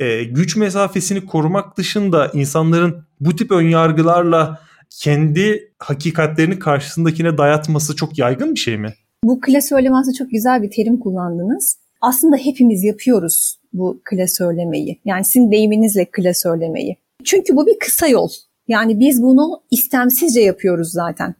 e, 0.00 0.24
güç 0.24 0.56
mesafesini 0.56 1.26
korumak 1.26 1.76
dışında 1.76 2.30
insanların 2.34 3.04
bu 3.20 3.36
tip 3.36 3.50
önyargılarla 3.50 4.60
kendi 4.90 5.72
hakikatlerini 5.78 6.58
karşısındakine 6.58 7.38
dayatması 7.38 7.96
çok 7.96 8.18
yaygın 8.18 8.54
bir 8.54 8.60
şey 8.60 8.76
mi? 8.76 8.94
Bu 9.24 9.40
klasörlemesi 9.40 10.14
çok 10.14 10.30
güzel 10.30 10.62
bir 10.62 10.70
terim 10.70 10.98
kullandınız. 10.98 11.76
Aslında 12.00 12.36
hepimiz 12.36 12.84
yapıyoruz 12.84 13.60
bu 13.72 14.00
klasörlemeyi. 14.04 15.00
Yani 15.04 15.24
sizin 15.24 15.52
deyiminizle 15.52 16.04
klasörlemeyi. 16.04 16.96
Çünkü 17.24 17.56
bu 17.56 17.66
bir 17.66 17.78
kısa 17.78 18.06
yol. 18.06 18.28
Yani 18.68 19.00
biz 19.00 19.22
bunu 19.22 19.62
istemsizce 19.70 20.40
yapıyoruz 20.40 20.92
zaten. 20.92 21.34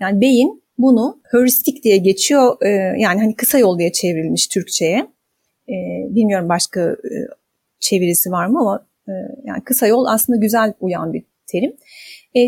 Yani 0.00 0.20
beyin 0.20 0.62
bunu 0.78 1.20
heuristik 1.32 1.84
diye 1.84 1.96
geçiyor. 1.96 2.56
E, 2.62 2.68
yani 3.00 3.20
hani 3.20 3.36
kısa 3.36 3.58
yol 3.58 3.78
diye 3.78 3.92
çevrilmiş 3.92 4.46
Türkçe'ye. 4.46 4.98
E, 5.68 5.74
bilmiyorum 6.14 6.48
başka 6.48 6.80
e, 6.90 7.14
çevirisi 7.80 8.30
var 8.30 8.46
mı 8.46 8.58
ama 8.60 8.86
yani 9.44 9.64
kısa 9.64 9.86
yol 9.86 10.04
aslında 10.04 10.38
güzel 10.38 10.72
uyan 10.80 11.12
bir 11.12 11.24
terim. 11.46 11.76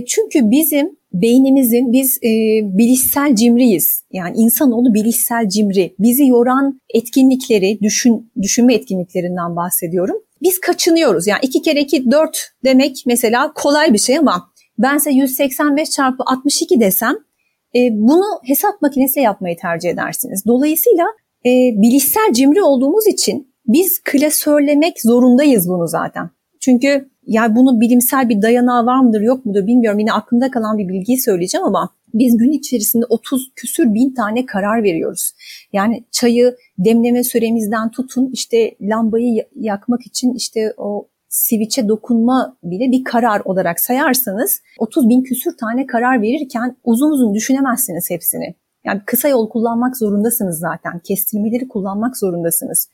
çünkü 0.06 0.50
bizim 0.50 0.99
beynimizin 1.12 1.92
biz 1.92 2.18
e, 2.18 2.30
bilişsel 2.78 3.35
cimriyiz. 3.35 4.04
Yani 4.12 4.37
insanoğlu 4.37 4.94
bilişsel 4.94 5.49
cimri. 5.49 5.94
Bizi 5.99 6.26
yoran 6.26 6.80
etkinlikleri, 6.94 7.78
düşün, 7.82 8.32
düşünme 8.42 8.75
etkinliklerinden 8.75 9.56
bahsediyorum. 9.56 10.16
Biz 10.42 10.61
kaçınıyoruz. 10.61 11.26
Yani 11.26 11.40
2 11.42 11.62
kere 11.62 11.80
2 11.80 12.11
4 12.11 12.50
demek 12.64 13.02
mesela 13.06 13.52
kolay 13.52 13.92
bir 13.92 13.99
şey 13.99 14.18
ama 14.18 14.50
bense 14.78 15.11
185 15.11 15.90
çarpı 15.90 16.23
62 16.26 16.80
desem 16.80 17.14
e, 17.78 17.90
bunu 17.92 18.25
hesap 18.44 18.82
makinesiyle 18.82 19.25
yapmayı 19.25 19.56
tercih 19.56 19.90
edersiniz. 19.90 20.47
Dolayısıyla 20.47 21.04
e, 21.47 21.50
bilişsel 21.82 22.32
cimri 22.32 22.62
olduğumuz 22.62 23.06
için 23.06 23.54
biz 23.66 24.00
klasörlemek 24.04 25.00
zorundayız 25.02 25.68
bunu 25.68 25.87
zaten. 25.88 26.30
Çünkü 26.61 27.08
yani 27.26 27.56
bunu 27.56 27.80
bilimsel 27.80 28.28
bir 28.28 28.42
dayanağı 28.42 28.87
var 28.87 29.00
mıdır 29.00 29.20
yok 29.20 29.47
mudur 29.47 29.66
bilmiyorum. 29.66 29.99
Yine 29.99 30.12
aklımda 30.12 30.50
kalan 30.50 30.78
bir 30.78 30.88
bilgiyi 30.88 31.20
söyleyeceğim 31.20 31.66
ama 31.66 31.90
biz 32.14 32.37
gün 32.37 32.50
içerisinde 32.50 33.04
30 33.08 33.52
küsür 33.56 33.94
bin 33.94 34.14
tane 34.14 34.47
karar 34.47 34.82
veriyoruz. 34.82 35.32
Yani 35.73 36.04
çayı 36.11 36.56
demleme 36.78 37.25
süremizden 37.25 37.90
tutun 37.90 38.30
işte 38.32 38.75
lambayı 38.80 39.47
yakmak 39.54 40.06
için 40.06 40.35
işte 40.35 40.75
o 40.76 41.08
switch'e 41.28 41.88
dokunma 41.88 42.56
bile 42.62 42.92
bir 42.92 43.04
karar 43.04 43.40
olarak 43.44 43.80
sayarsanız 43.80 44.61
30 44.78 45.08
bin 45.08 45.23
küsür 45.23 45.56
tane 45.56 45.87
karar 45.87 46.23
verirken 46.23 46.76
uzun 46.85 47.11
uzun 47.11 47.35
düşünemezsiniz 47.35 48.11
hepsini. 48.11 48.54
Yani 48.85 49.00
kısa 49.06 49.28
yol 49.28 49.49
kullanmak 49.49 49.97
zorundasınız 49.97 50.58
zaten. 50.58 51.00
Kestirmeleri 51.04 51.68
kullanmak 51.68 52.16
zorundasınız. 52.16 52.88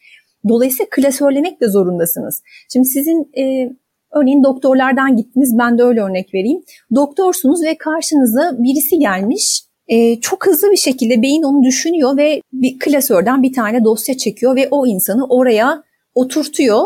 Dolayısıyla 0.49 0.87
klasörlemek 0.91 1.61
de 1.61 1.69
zorundasınız. 1.69 2.43
Şimdi 2.73 2.87
sizin 2.87 3.31
e, 3.39 3.73
örneğin 4.13 4.45
doktorlardan 4.45 5.17
gittiniz 5.17 5.59
ben 5.59 5.79
de 5.79 5.83
öyle 5.83 6.01
örnek 6.01 6.35
vereyim. 6.35 6.63
Doktorsunuz 6.95 7.63
ve 7.63 7.79
karşınıza 7.79 8.57
birisi 8.59 8.99
gelmiş 8.99 9.65
e, 9.89 10.21
çok 10.21 10.47
hızlı 10.47 10.71
bir 10.73 10.77
şekilde 10.77 11.23
beyin 11.23 11.43
onu 11.43 11.63
düşünüyor 11.63 12.17
ve 12.17 12.41
bir 12.53 12.79
klasörden 12.79 13.43
bir 13.43 13.53
tane 13.53 13.85
dosya 13.85 14.17
çekiyor 14.17 14.57
ve 14.57 14.69
o 14.71 14.87
insanı 14.87 15.27
oraya 15.27 15.83
oturtuyor 16.15 16.83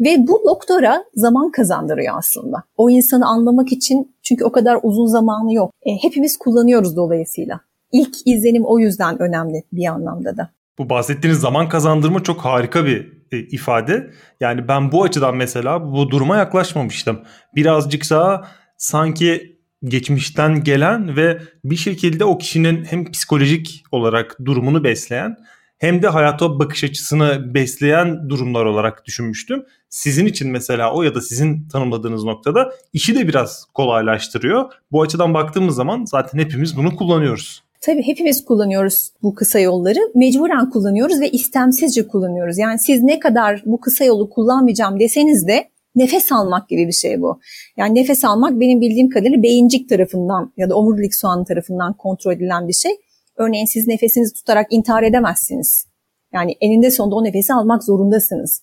ve 0.00 0.16
bu 0.18 0.42
doktora 0.46 1.04
zaman 1.14 1.50
kazandırıyor 1.50 2.18
aslında. 2.18 2.62
O 2.76 2.90
insanı 2.90 3.26
anlamak 3.26 3.72
için 3.72 4.14
çünkü 4.22 4.44
o 4.44 4.52
kadar 4.52 4.78
uzun 4.82 5.06
zamanı 5.06 5.54
yok. 5.54 5.72
E, 5.82 5.90
hepimiz 6.02 6.36
kullanıyoruz 6.36 6.96
dolayısıyla. 6.96 7.60
İlk 7.92 8.26
izlenim 8.26 8.64
o 8.64 8.78
yüzden 8.78 9.22
önemli 9.22 9.62
bir 9.72 9.86
anlamda 9.86 10.36
da. 10.36 10.50
Bu 10.78 10.90
bahsettiğiniz 10.90 11.40
zaman 11.40 11.68
kazandırma 11.68 12.22
çok 12.22 12.40
harika 12.40 12.84
bir 12.84 13.12
e, 13.32 13.38
ifade. 13.38 14.10
Yani 14.40 14.68
ben 14.68 14.92
bu 14.92 15.02
açıdan 15.02 15.36
mesela 15.36 15.92
bu 15.92 16.10
duruma 16.10 16.36
yaklaşmamıştım. 16.36 17.20
Birazcık 17.54 18.10
daha 18.10 18.44
sanki 18.76 19.58
geçmişten 19.84 20.64
gelen 20.64 21.16
ve 21.16 21.38
bir 21.64 21.76
şekilde 21.76 22.24
o 22.24 22.38
kişinin 22.38 22.84
hem 22.84 23.10
psikolojik 23.10 23.84
olarak 23.92 24.36
durumunu 24.44 24.84
besleyen 24.84 25.36
hem 25.78 26.02
de 26.02 26.08
hayata 26.08 26.58
bakış 26.58 26.84
açısını 26.84 27.54
besleyen 27.54 28.28
durumlar 28.28 28.64
olarak 28.64 29.06
düşünmüştüm. 29.06 29.64
Sizin 29.88 30.26
için 30.26 30.50
mesela 30.50 30.94
o 30.94 31.02
ya 31.02 31.14
da 31.14 31.20
sizin 31.20 31.68
tanımladığınız 31.68 32.24
noktada 32.24 32.72
işi 32.92 33.14
de 33.14 33.28
biraz 33.28 33.64
kolaylaştırıyor. 33.74 34.72
Bu 34.92 35.02
açıdan 35.02 35.34
baktığımız 35.34 35.74
zaman 35.74 36.04
zaten 36.04 36.38
hepimiz 36.38 36.76
bunu 36.76 36.96
kullanıyoruz. 36.96 37.62
Tabii 37.80 38.02
hepimiz 38.02 38.44
kullanıyoruz 38.44 39.10
bu 39.22 39.34
kısa 39.34 39.58
yolları. 39.58 39.98
Mecburen 40.14 40.70
kullanıyoruz 40.70 41.20
ve 41.20 41.30
istemsizce 41.30 42.08
kullanıyoruz. 42.08 42.58
Yani 42.58 42.78
siz 42.78 43.02
ne 43.02 43.18
kadar 43.18 43.62
bu 43.66 43.80
kısa 43.80 44.04
yolu 44.04 44.30
kullanmayacağım 44.30 45.00
deseniz 45.00 45.48
de 45.48 45.68
nefes 45.96 46.32
almak 46.32 46.68
gibi 46.68 46.86
bir 46.86 46.92
şey 46.92 47.20
bu. 47.20 47.40
Yani 47.76 47.94
nefes 47.94 48.24
almak 48.24 48.60
benim 48.60 48.80
bildiğim 48.80 49.10
kadarıyla 49.10 49.42
beyincik 49.42 49.88
tarafından 49.88 50.52
ya 50.56 50.70
da 50.70 50.74
omurilik 50.74 51.14
soğanı 51.14 51.44
tarafından 51.44 51.92
kontrol 51.92 52.32
edilen 52.32 52.68
bir 52.68 52.72
şey. 52.72 52.92
Örneğin 53.38 53.66
siz 53.66 53.86
nefesinizi 53.86 54.34
tutarak 54.34 54.66
intihar 54.70 55.02
edemezsiniz. 55.02 55.86
Yani 56.32 56.56
eninde 56.60 56.90
sonunda 56.90 57.14
o 57.16 57.24
nefesi 57.24 57.54
almak 57.54 57.84
zorundasınız. 57.84 58.62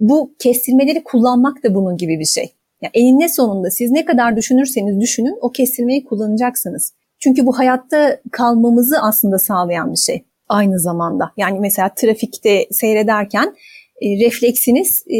Bu 0.00 0.34
kestirmeleri 0.38 1.04
kullanmak 1.04 1.64
da 1.64 1.74
bunun 1.74 1.96
gibi 1.96 2.18
bir 2.18 2.24
şey. 2.24 2.52
Yani 2.82 2.90
eninde 2.94 3.28
sonunda 3.28 3.70
siz 3.70 3.90
ne 3.90 4.04
kadar 4.04 4.36
düşünürseniz 4.36 5.00
düşünün 5.00 5.38
o 5.40 5.52
kestirmeyi 5.52 6.04
kullanacaksınız. 6.04 6.92
Çünkü 7.18 7.46
bu 7.46 7.58
hayatta 7.58 8.20
kalmamızı 8.32 8.96
aslında 9.02 9.38
sağlayan 9.38 9.92
bir 9.92 9.98
şey 9.98 10.24
aynı 10.48 10.80
zamanda. 10.80 11.32
Yani 11.36 11.60
mesela 11.60 11.94
trafikte 11.96 12.66
seyrederken 12.70 13.54
e, 14.02 14.26
refleksiniz 14.26 15.04
e, 15.06 15.18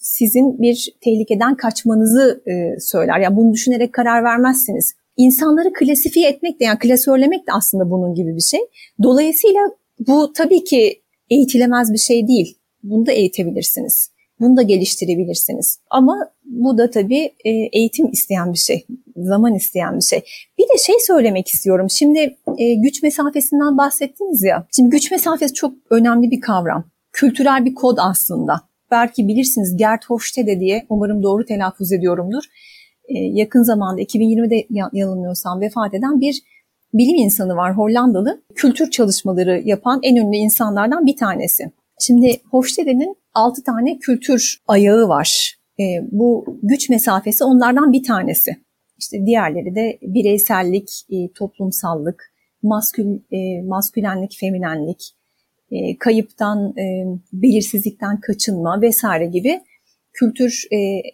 sizin 0.00 0.62
bir 0.62 0.94
tehlikeden 1.00 1.56
kaçmanızı 1.56 2.42
e, 2.46 2.80
söyler. 2.80 3.18
Yani 3.18 3.36
bunu 3.36 3.52
düşünerek 3.52 3.92
karar 3.92 4.24
vermezsiniz. 4.24 4.94
İnsanları 5.16 5.72
klasifiye 5.72 6.28
etmek 6.28 6.60
de 6.60 6.64
yani 6.64 6.78
klasörlemek 6.78 7.46
de 7.46 7.52
aslında 7.52 7.90
bunun 7.90 8.14
gibi 8.14 8.36
bir 8.36 8.42
şey. 8.42 8.60
Dolayısıyla 9.02 9.60
bu 10.08 10.32
tabii 10.32 10.64
ki 10.64 11.02
eğitilemez 11.30 11.92
bir 11.92 11.98
şey 11.98 12.28
değil. 12.28 12.58
Bunu 12.82 13.06
da 13.06 13.12
eğitebilirsiniz. 13.12 14.10
Bunu 14.40 14.56
da 14.56 14.62
geliştirebilirsiniz. 14.62 15.78
Ama 15.90 16.30
bu 16.44 16.78
da 16.78 16.90
tabii 16.90 17.32
e, 17.44 17.50
eğitim 17.50 18.10
isteyen 18.12 18.52
bir 18.52 18.58
şey, 18.58 18.86
zaman 19.16 19.54
isteyen 19.54 19.96
bir 19.96 20.04
şey. 20.04 20.22
Bir 20.58 20.64
de 20.64 20.78
şey 20.78 20.94
söylemek 21.06 21.48
istiyorum. 21.48 21.90
Şimdi 21.90 22.36
e, 22.58 22.74
güç 22.74 23.02
mesafesinden 23.02 23.78
bahsettiniz 23.78 24.42
ya. 24.42 24.66
Şimdi 24.76 24.90
güç 24.90 25.10
mesafesi 25.10 25.54
çok 25.54 25.74
önemli 25.90 26.30
bir 26.30 26.40
kavram. 26.40 26.84
Kültürel 27.12 27.64
bir 27.64 27.74
kod 27.74 27.98
aslında. 28.00 28.60
Belki 28.90 29.28
bilirsiniz 29.28 29.76
Gert 29.76 30.10
Hofstede 30.10 30.60
diye, 30.60 30.86
umarım 30.88 31.22
doğru 31.22 31.44
telaffuz 31.44 31.92
ediyorumdur. 31.92 32.42
E, 33.10 33.18
yakın 33.18 33.62
zamanda 33.62 34.02
2020'de 34.02 34.66
yanılmıyorsam 34.92 35.60
vefat 35.60 35.94
eden 35.94 36.20
bir 36.20 36.42
bilim 36.94 37.16
insanı 37.16 37.56
var 37.56 37.76
Hollandalı. 37.76 38.42
Kültür 38.54 38.90
çalışmaları 38.90 39.62
yapan 39.64 40.00
en 40.02 40.16
ünlü 40.16 40.36
insanlardan 40.36 41.06
bir 41.06 41.16
tanesi. 41.16 41.64
Şimdi 42.00 42.40
Hofstede'nin 42.50 43.16
6 43.34 43.64
tane 43.64 43.98
kültür 43.98 44.62
ayağı 44.68 45.08
var. 45.08 45.56
E, 45.80 45.84
bu 46.12 46.58
güç 46.62 46.88
mesafesi 46.90 47.44
onlardan 47.44 47.92
bir 47.92 48.02
tanesi. 48.02 48.56
İşte 48.98 49.26
diğerleri 49.26 49.74
de 49.74 49.98
bireysellik, 50.02 50.88
e, 51.10 51.32
toplumsallık, 51.32 52.32
maskül, 52.62 53.18
maskülenlik, 53.64 54.36
feminenlik, 54.40 55.14
kayıptan, 55.98 56.74
belirsizlikten 57.32 58.20
kaçınma 58.20 58.80
vesaire 58.82 59.26
gibi 59.26 59.60
kültür 60.12 60.64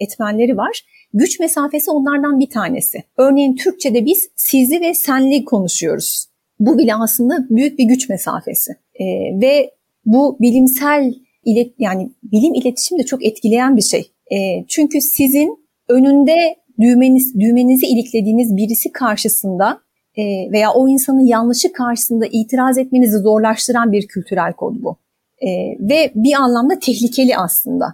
etmenleri 0.00 0.56
var. 0.56 0.82
Güç 1.14 1.40
mesafesi 1.40 1.90
onlardan 1.90 2.40
bir 2.40 2.50
tanesi. 2.50 2.98
Örneğin 3.16 3.56
Türkçe'de 3.56 4.04
biz 4.04 4.28
sizi 4.36 4.80
ve 4.80 4.94
senli 4.94 5.44
konuşuyoruz. 5.44 6.26
Bu 6.60 6.78
bile 6.78 6.94
aslında 6.94 7.46
büyük 7.50 7.78
bir 7.78 7.84
güç 7.84 8.08
mesafesi. 8.08 8.72
E, 8.94 9.04
ve 9.40 9.70
bu 10.04 10.36
bilimsel 10.40 11.14
ilet 11.44 11.74
yani 11.78 12.10
bilim 12.22 12.54
iletişim 12.54 12.98
de 12.98 13.02
çok 13.02 13.24
etkileyen 13.24 13.76
bir 13.76 13.82
şey. 13.82 14.12
E, 14.32 14.64
çünkü 14.68 15.00
sizin 15.00 15.66
önünde 15.88 16.56
düğmeniz, 16.80 17.34
düğmenizi 17.40 17.86
iliklediğiniz 17.86 18.56
birisi 18.56 18.92
karşısında 18.92 19.80
e, 20.16 20.52
veya 20.52 20.72
o 20.72 20.88
insanın 20.88 21.26
yanlışı 21.26 21.72
karşısında 21.72 22.26
itiraz 22.32 22.78
etmenizi 22.78 23.18
zorlaştıran 23.18 23.92
bir 23.92 24.06
kültürel 24.06 24.52
kod 24.52 24.74
bu. 24.82 24.96
E, 25.38 25.48
ve 25.80 26.10
bir 26.14 26.32
anlamda 26.32 26.78
tehlikeli 26.78 27.36
aslında. 27.36 27.86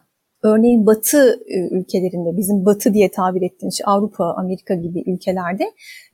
Örneğin 0.42 0.87
Batı 0.87 1.40
e, 1.46 1.78
ülkelerinde, 1.78 2.37
bizim 2.37 2.64
Batı 2.64 2.94
diye 2.94 3.11
tabir 3.11 3.42
ettiğimiz 3.42 3.81
Avrupa, 3.85 4.35
Amerika 4.38 4.74
gibi 4.74 5.02
ülkelerde 5.07 5.64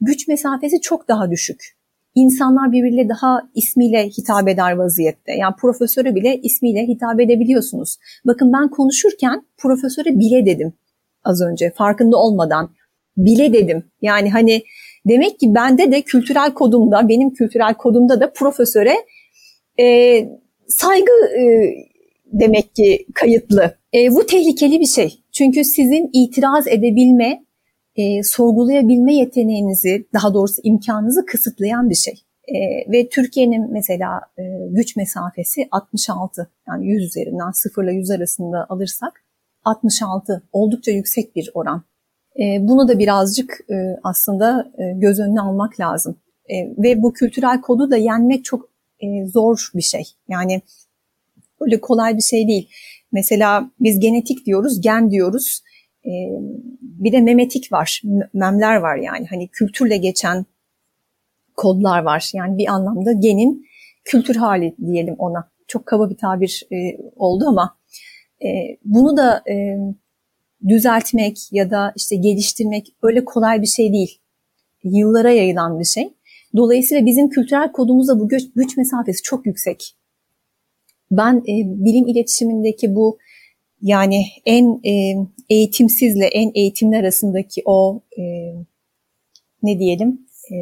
güç 0.01 0.29
mesafesi 0.29 0.81
çok 0.81 1.09
daha 1.09 1.31
düşük 1.31 1.79
insanlar 2.15 2.73
birbiriyle 2.73 3.09
daha 3.09 3.43
ismiyle 3.55 4.09
hitap 4.09 4.49
eder 4.49 4.73
vaziyette. 4.73 5.33
Yani 5.33 5.55
profesöre 5.61 6.15
bile 6.15 6.41
ismiyle 6.43 6.87
hitap 6.89 7.21
edebiliyorsunuz. 7.21 7.97
Bakın 8.27 8.53
ben 8.53 8.69
konuşurken 8.69 9.47
profesöre 9.57 10.19
bile 10.19 10.47
dedim 10.47 10.73
az 11.25 11.43
önce 11.43 11.73
farkında 11.77 12.17
olmadan. 12.17 12.71
Bile 13.17 13.53
dedim. 13.53 13.85
Yani 14.03 14.31
hani 14.31 14.63
demek 15.09 15.41
ki 15.41 15.55
bende 15.55 15.93
de 15.93 16.03
kültürel 16.03 16.55
kodumda, 16.55 17.09
benim 17.09 17.31
kültürel 17.31 17.75
kodumda 17.75 18.21
da 18.21 18.33
profesöre 18.33 18.95
e, 19.81 19.85
saygı 20.69 21.13
e, 21.39 21.43
demek 22.33 22.75
ki 22.75 23.07
kayıtlı. 23.15 23.78
E, 23.95 24.11
bu 24.11 24.27
tehlikeli 24.27 24.81
bir 24.81 24.87
şey. 24.87 25.23
Çünkü 25.33 25.65
sizin 25.65 26.11
itiraz 26.13 26.69
edebilme 26.69 27.45
e, 27.97 28.23
sorgulayabilme 28.23 29.15
yeteneğinizi, 29.15 30.07
daha 30.15 30.35
doğrusu 30.35 30.61
imkanınızı 30.65 31.27
kısıtlayan 31.27 31.91
bir 31.91 31.95
şey. 31.95 32.15
E, 32.49 32.93
ve 32.93 33.09
Türkiye'nin 33.09 33.73
mesela 33.73 34.21
e, 34.39 34.43
güç 34.71 34.97
mesafesi 34.97 35.69
66 35.71 36.51
yani 36.69 36.87
100 36.87 37.05
üzerinden 37.05 37.51
0 37.51 37.85
ile 37.85 37.93
100 37.93 38.11
arasında 38.11 38.67
alırsak 38.69 39.25
66 39.65 40.43
oldukça 40.53 40.93
yüksek 40.93 41.37
bir 41.37 41.51
oran. 41.55 41.83
E, 42.41 42.43
bunu 42.61 42.89
da 42.89 42.99
birazcık 42.99 43.61
e, 43.71 43.75
aslında 44.03 44.73
e, 44.79 44.93
göz 44.93 45.21
önüne 45.21 45.41
almak 45.41 45.81
lazım. 45.81 46.17
E, 46.51 46.55
ve 46.79 47.03
bu 47.03 47.13
kültürel 47.13 47.61
kodu 47.61 47.91
da 47.91 47.97
yenmek 47.97 48.45
çok 48.45 48.69
e, 49.01 49.27
zor 49.27 49.71
bir 49.75 49.83
şey. 49.83 50.05
Yani 50.29 50.63
öyle 51.61 51.81
kolay 51.81 52.17
bir 52.17 52.23
şey 52.23 52.49
değil. 52.49 52.69
Mesela 53.13 53.71
biz 53.81 54.01
genetik 54.01 54.47
diyoruz, 54.47 54.81
gen 54.81 55.11
diyoruz. 55.11 55.63
E, 56.05 56.13
bir 56.83 57.13
de 57.13 57.21
memetik 57.21 57.73
var, 57.73 58.03
memler 58.35 58.77
var 58.77 58.97
yani. 58.97 59.27
Hani 59.31 59.49
kültürle 59.49 59.97
geçen 59.97 60.47
kodlar 61.57 62.03
var. 62.03 62.31
Yani 62.35 62.59
bir 62.59 62.69
anlamda 62.69 63.13
genin 63.13 63.67
kültür 64.05 64.37
hali 64.37 64.75
diyelim 64.87 65.15
ona. 65.19 65.51
Çok 65.69 65.87
kaba 65.87 66.11
bir 66.11 66.17
tabir 66.17 66.67
e, 66.73 66.77
oldu 67.17 67.45
ama 67.49 67.77
e, 68.43 68.49
bunu 68.85 69.17
da 69.17 69.43
e, 69.51 69.77
düzeltmek 70.69 71.53
ya 71.53 71.71
da 71.71 71.93
işte 71.97 72.17
geliştirmek 72.17 72.95
öyle 73.03 73.25
kolay 73.25 73.63
bir 73.63 73.67
şey 73.67 73.93
değil. 73.93 74.21
Yıllara 74.85 75.31
yayılan 75.31 75.79
bir 75.81 75.85
şey. 75.85 76.09
Dolayısıyla 76.57 77.07
bizim 77.07 77.29
kültürel 77.29 77.73
kodumuzda 77.73 78.21
bu 78.21 78.29
güç, 78.29 78.43
güç 78.57 78.77
mesafesi 78.77 79.23
çok 79.23 79.47
yüksek. 79.47 79.98
Ben 81.11 81.37
e, 81.37 81.55
bilim 81.85 82.07
iletişimindeki 82.07 82.95
bu 82.95 83.19
yani 83.83 84.23
en 84.47 84.81
e, 84.85 85.15
eğitimsizle 85.51 86.27
en 86.27 86.51
eğitimli 86.55 86.97
arasındaki 86.97 87.63
o 87.65 88.03
e, 88.19 88.23
ne 89.63 89.79
diyelim 89.79 90.21
e, 90.53 90.57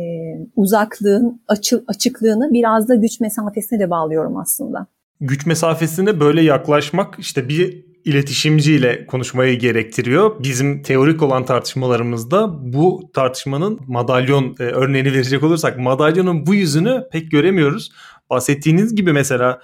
uzaklığın 0.57 1.43
açı, 1.49 1.85
açıklığını 1.87 2.53
biraz 2.53 2.89
da 2.89 2.95
güç 2.95 3.21
mesafesine 3.21 3.81
de 3.81 3.91
bağlıyorum 3.91 4.37
aslında. 4.37 4.87
Güç 5.21 5.47
mesafesine 5.47 6.21
böyle 6.21 6.43
yaklaşmak 6.43 7.15
işte 7.19 7.49
bir 7.49 7.87
iletişimciyle 8.05 9.07
konuşmayı 9.07 9.59
gerektiriyor. 9.59 10.43
Bizim 10.43 10.83
teorik 10.83 11.23
olan 11.23 11.45
tartışmalarımızda 11.45 12.73
bu 12.73 13.11
tartışmanın 13.15 13.81
madalyon 13.87 14.57
e, 14.61 14.63
örneğini 14.63 15.13
verecek 15.13 15.43
olursak 15.43 15.79
madalyonun 15.79 16.47
bu 16.47 16.55
yüzünü 16.55 17.05
pek 17.13 17.31
göremiyoruz. 17.31 17.93
Bahsettiğiniz 18.31 18.95
gibi 18.95 19.13
mesela 19.13 19.61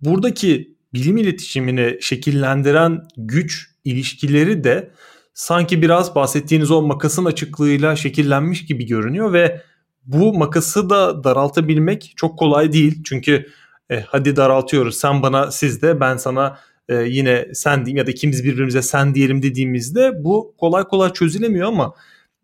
buradaki 0.00 0.76
bilim 0.94 1.16
iletişimini 1.16 1.98
şekillendiren 2.00 3.02
güç 3.16 3.70
ilişkileri 3.84 4.64
de 4.64 4.90
sanki 5.34 5.82
biraz 5.82 6.14
bahsettiğiniz 6.14 6.70
o 6.70 6.82
makasın 6.82 7.24
açıklığıyla 7.24 7.96
şekillenmiş 7.96 8.66
gibi 8.66 8.86
görünüyor 8.86 9.32
ve 9.32 9.62
bu 10.04 10.34
makası 10.34 10.90
da 10.90 11.24
daraltabilmek 11.24 12.12
çok 12.16 12.38
kolay 12.38 12.72
değil. 12.72 13.02
Çünkü 13.04 13.46
e, 13.90 14.00
hadi 14.00 14.36
daraltıyoruz 14.36 14.96
sen 14.96 15.22
bana 15.22 15.50
siz 15.50 15.82
de 15.82 16.00
ben 16.00 16.16
sana 16.16 16.58
e, 16.88 16.94
yine 16.94 17.48
sen 17.54 17.86
diyeyim 17.86 17.96
ya 17.96 18.06
da 18.06 18.10
ikimiz 18.10 18.44
birbirimize 18.44 18.82
sen 18.82 19.14
diyelim 19.14 19.42
dediğimizde 19.42 20.24
bu 20.24 20.54
kolay 20.58 20.84
kolay 20.84 21.12
çözülemiyor 21.12 21.68
ama 21.68 21.94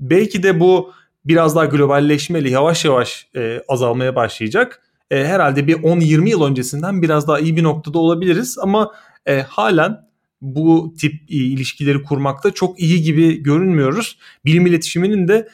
belki 0.00 0.42
de 0.42 0.60
bu 0.60 0.92
biraz 1.24 1.56
daha 1.56 1.64
globalleşmeli 1.64 2.50
yavaş 2.50 2.84
yavaş 2.84 3.26
e, 3.36 3.62
azalmaya 3.68 4.16
başlayacak. 4.16 4.82
E, 5.10 5.24
herhalde 5.24 5.66
bir 5.66 5.74
10-20 5.74 6.28
yıl 6.28 6.42
öncesinden 6.42 7.02
biraz 7.02 7.28
daha 7.28 7.38
iyi 7.38 7.56
bir 7.56 7.62
noktada 7.62 7.98
olabiliriz 7.98 8.58
ama 8.58 8.92
e, 9.26 9.40
halen 9.40 9.96
bu 10.40 10.94
tip 11.00 11.14
ilişkileri 11.28 12.02
kurmakta 12.02 12.50
çok 12.50 12.80
iyi 12.80 13.02
gibi 13.02 13.42
görünmüyoruz. 13.42 14.18
Bilim 14.44 14.66
iletişiminin 14.66 15.28
de 15.28 15.48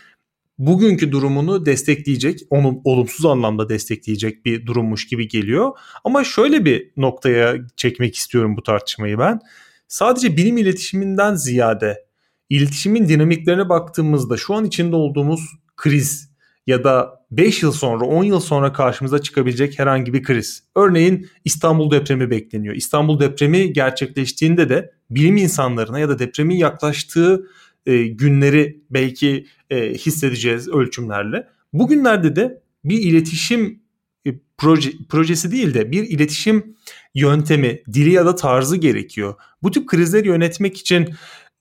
bugünkü 0.58 1.12
durumunu 1.12 1.66
destekleyecek, 1.66 2.40
onu 2.50 2.80
olumsuz 2.84 3.26
anlamda 3.26 3.68
destekleyecek 3.68 4.44
bir 4.44 4.66
durummuş 4.66 5.06
gibi 5.06 5.28
geliyor. 5.28 5.72
Ama 6.04 6.24
şöyle 6.24 6.64
bir 6.64 6.90
noktaya 6.96 7.56
çekmek 7.76 8.16
istiyorum 8.16 8.56
bu 8.56 8.62
tartışmayı 8.62 9.18
ben. 9.18 9.40
Sadece 9.88 10.36
bilim 10.36 10.56
iletişiminden 10.56 11.34
ziyade 11.34 12.04
iletişimin 12.50 13.08
dinamiklerine 13.08 13.68
baktığımızda 13.68 14.36
şu 14.36 14.54
an 14.54 14.64
içinde 14.64 14.96
olduğumuz 14.96 15.40
kriz 15.76 16.30
ya 16.66 16.84
da 16.84 17.19
5 17.30 17.62
yıl 17.62 17.72
sonra 17.72 18.04
10 18.04 18.24
yıl 18.24 18.40
sonra 18.40 18.72
karşımıza 18.72 19.22
çıkabilecek 19.22 19.78
herhangi 19.78 20.12
bir 20.12 20.22
kriz. 20.22 20.64
Örneğin 20.76 21.28
İstanbul 21.44 21.90
depremi 21.90 22.30
bekleniyor. 22.30 22.74
İstanbul 22.74 23.20
depremi 23.20 23.72
gerçekleştiğinde 23.72 24.68
de 24.68 24.92
bilim 25.10 25.36
insanlarına 25.36 25.98
ya 25.98 26.08
da 26.08 26.18
depremin 26.18 26.56
yaklaştığı 26.56 27.46
e, 27.86 28.06
günleri 28.06 28.80
belki 28.90 29.46
e, 29.70 29.94
hissedeceğiz 29.94 30.68
ölçümlerle. 30.68 31.48
Bugünlerde 31.72 32.36
de 32.36 32.62
bir 32.84 32.98
iletişim 32.98 33.82
e, 34.26 34.30
proje, 34.58 34.90
projesi 35.08 35.52
değil 35.52 35.74
de 35.74 35.92
bir 35.92 36.02
iletişim 36.02 36.76
yöntemi, 37.14 37.82
dili 37.92 38.10
ya 38.12 38.26
da 38.26 38.34
tarzı 38.34 38.76
gerekiyor. 38.76 39.34
Bu 39.62 39.70
tip 39.70 39.88
krizleri 39.88 40.28
yönetmek 40.28 40.76
için 40.76 41.14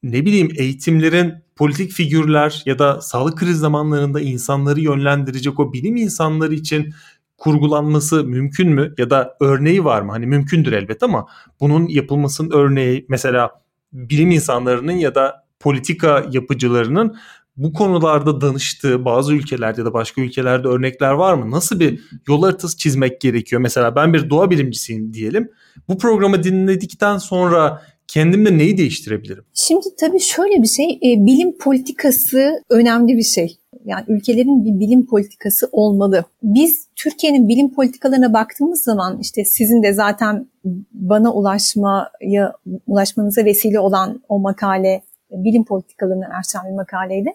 ne 0.03 0.25
bileyim 0.25 0.49
eğitimlerin 0.55 1.33
politik 1.55 1.91
figürler 1.91 2.63
ya 2.65 2.79
da 2.79 3.01
sağlık 3.01 3.37
kriz 3.37 3.57
zamanlarında 3.57 4.21
insanları 4.21 4.79
yönlendirecek 4.79 5.59
o 5.59 5.73
bilim 5.73 5.95
insanları 5.95 6.53
için 6.53 6.93
kurgulanması 7.37 8.23
mümkün 8.23 8.69
mü 8.69 8.93
ya 8.97 9.09
da 9.09 9.37
örneği 9.39 9.85
var 9.85 10.01
mı? 10.01 10.11
Hani 10.11 10.25
mümkündür 10.25 10.73
elbet 10.73 11.03
ama 11.03 11.27
bunun 11.59 11.87
yapılmasının 11.87 12.51
örneği 12.51 13.05
mesela 13.09 13.51
bilim 13.93 14.31
insanlarının 14.31 14.91
ya 14.91 15.15
da 15.15 15.45
politika 15.59 16.25
yapıcılarının 16.31 17.17
bu 17.57 17.73
konularda 17.73 18.41
danıştığı 18.41 19.05
bazı 19.05 19.33
ülkelerde 19.33 19.81
ya 19.81 19.85
da 19.85 19.93
başka 19.93 20.21
ülkelerde 20.21 20.67
örnekler 20.67 21.11
var 21.11 21.33
mı? 21.33 21.51
Nasıl 21.51 21.79
bir 21.79 21.99
yol 22.27 22.43
haritası 22.43 22.77
çizmek 22.77 23.21
gerekiyor? 23.21 23.61
Mesela 23.61 23.95
ben 23.95 24.13
bir 24.13 24.29
doğa 24.29 24.49
bilimcisiyim 24.49 25.13
diyelim. 25.13 25.49
Bu 25.87 25.97
programı 25.97 26.43
dinledikten 26.43 27.17
sonra 27.17 27.81
kendimde 28.09 28.57
neyi 28.57 28.77
değiştirebilirim? 28.77 29.43
Şimdi 29.53 29.85
tabii 29.99 30.19
şöyle 30.19 30.63
bir 30.63 30.67
şey, 30.67 30.85
e, 30.85 31.25
bilim 31.25 31.57
politikası 31.57 32.63
önemli 32.69 33.17
bir 33.17 33.23
şey. 33.23 33.57
Yani 33.85 34.05
ülkelerin 34.07 34.65
bir 34.65 34.79
bilim 34.79 35.05
politikası 35.05 35.69
olmalı. 35.71 36.25
Biz 36.43 36.87
Türkiye'nin 36.95 37.47
bilim 37.47 37.73
politikalarına 37.73 38.33
baktığımız 38.33 38.83
zaman 38.83 39.19
işte 39.21 39.45
sizin 39.45 39.83
de 39.83 39.93
zaten 39.93 40.47
bana 40.91 41.33
ulaşmaya 41.33 42.53
ulaşmanıza 42.87 43.45
vesile 43.45 43.79
olan 43.79 44.21
o 44.29 44.39
makale 44.39 45.01
bilim 45.31 45.65
politikalarını 45.65 46.25
erçen 46.37 46.61
bir 46.71 46.75
makaleydi. 46.75 47.29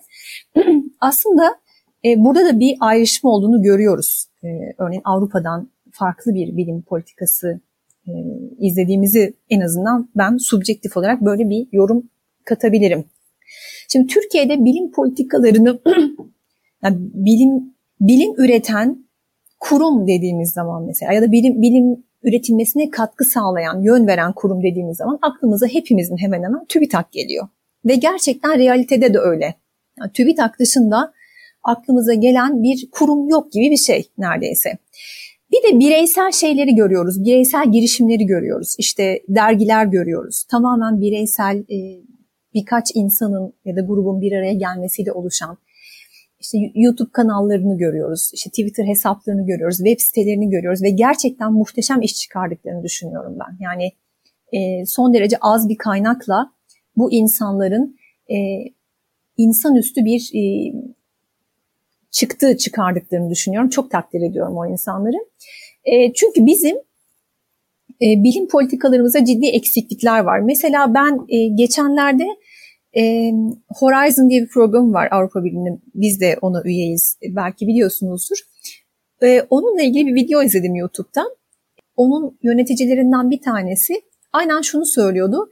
Aslında 1.01 1.55
e, 2.05 2.25
burada 2.25 2.45
da 2.45 2.61
bir 2.61 2.77
ayrışma 2.81 3.31
olduğunu 3.31 3.63
görüyoruz. 3.63 4.27
E, 4.45 4.49
örneğin 4.79 5.03
Avrupa'dan 5.05 5.69
farklı 5.93 6.35
bir 6.35 6.57
bilim 6.57 6.83
politikası 6.83 7.61
e, 8.09 8.13
izlediğimizi 8.61 9.35
en 9.51 9.61
azından 9.61 10.09
ben 10.17 10.37
subjektif 10.37 10.97
olarak 10.97 11.21
böyle 11.21 11.51
bir 11.51 11.67
yorum 11.73 12.11
katabilirim. 12.45 13.05
Şimdi 13.89 14.07
Türkiye'de 14.07 14.65
bilim 14.65 14.93
politikalarını 14.93 15.81
yani 16.83 16.97
bilim 16.99 17.75
bilim 18.01 18.35
üreten 18.37 19.05
kurum 19.61 20.07
dediğimiz 20.09 20.53
zaman 20.53 20.85
mesela 20.87 21.13
ya 21.13 21.23
da 21.23 21.33
bilim 21.33 21.63
bilim 21.63 22.05
üretilmesine 22.23 22.91
katkı 22.91 23.25
sağlayan, 23.25 23.83
yön 23.83 24.07
veren 24.07 24.33
kurum 24.33 24.63
dediğimiz 24.63 24.97
zaman 24.97 25.19
aklımıza 25.23 25.67
hepimizin 25.67 26.17
hemen 26.17 26.43
hemen 26.43 26.65
TÜBİTAK 26.65 27.13
geliyor. 27.13 27.49
Ve 27.85 27.95
gerçekten 27.95 28.59
realitede 28.59 29.15
de 29.15 29.19
öyle. 29.19 29.55
Yani 30.01 30.13
TÜBİTAK 30.13 30.59
dışında 30.59 31.13
aklımıza 31.63 32.15
gelen 32.15 32.63
bir 32.63 32.89
kurum 32.93 33.29
yok 33.29 33.53
gibi 33.53 33.71
bir 33.71 33.77
şey 33.77 34.11
neredeyse. 34.19 34.79
Bir 35.53 35.73
de 35.73 35.79
bireysel 35.79 36.33
şeyleri 36.33 36.75
görüyoruz, 36.75 37.25
bireysel 37.25 37.73
girişimleri 37.73 38.27
görüyoruz. 38.27 38.75
İşte 38.79 39.23
dergiler 39.29 39.87
görüyoruz. 39.87 40.45
Tamamen 40.51 41.01
bireysel 41.01 41.57
e, 41.57 41.79
birkaç 42.55 42.91
insanın 42.95 43.53
ya 43.65 43.77
da 43.77 43.81
grubun 43.81 44.21
bir 44.21 44.33
araya 44.33 44.55
gelmesiyle 44.55 45.13
oluşan 45.13 45.59
işte 46.45 46.59
YouTube 46.75 47.11
kanallarını 47.13 47.79
görüyoruz, 47.79 48.31
işte 48.35 48.51
Twitter 48.51 48.85
hesaplarını 48.85 49.47
görüyoruz, 49.47 49.77
web 49.77 50.01
sitelerini 50.01 50.51
görüyoruz 50.51 50.83
ve 50.83 50.91
gerçekten 50.91 51.53
muhteşem 51.53 52.03
iş 52.03 52.15
çıkardıklarını 52.15 52.83
düşünüyorum 52.83 53.39
ben. 53.41 53.57
Yani 53.61 53.93
e, 54.53 54.87
son 54.87 55.15
derece 55.15 55.37
az 55.41 55.69
bir 55.69 55.77
kaynakla 55.77 56.53
bu 56.97 57.13
insanların 57.13 57.97
e, 58.31 58.37
insanüstü 59.37 60.05
bir 60.05 60.31
e, 60.35 60.73
çıktı 62.15 62.57
çıkardıklarını 62.57 63.31
düşünüyorum. 63.31 63.71
Çok 63.71 63.91
takdir 63.91 64.31
ediyorum 64.31 64.57
o 64.57 64.67
insanları. 64.67 65.17
E, 65.85 66.13
çünkü 66.13 66.47
bizim 66.47 66.77
e, 68.03 68.07
bilim 68.25 68.49
politikalarımızda 68.49 69.25
ciddi 69.25 69.47
eksiklikler 69.47 70.21
var. 70.21 70.41
Mesela 70.41 70.95
ben 70.95 71.21
e, 71.29 71.49
geçenlerde 71.49 72.27
e, 72.97 73.33
Horizon 73.69 74.31
diye 74.31 74.43
bir 74.43 74.49
program 74.49 74.95
var 74.95 75.09
Avrupa 75.11 75.45
Birliği'nde. 75.45 75.79
Biz 75.95 76.21
de 76.21 76.37
ona 76.43 76.63
üyeyiz. 76.65 77.19
Belki 77.23 77.67
biliyorsunuzdur. 77.67 78.37
E, 79.23 79.43
onunla 79.51 79.83
ilgili 79.83 80.07
bir 80.07 80.15
video 80.15 80.43
izledim 80.43 80.75
YouTube'dan. 80.75 81.29
Onun 81.97 82.39
yöneticilerinden 82.43 83.31
bir 83.31 83.41
tanesi 83.41 83.95
aynen 84.33 84.61
şunu 84.61 84.87
söylüyordu. 84.87 85.51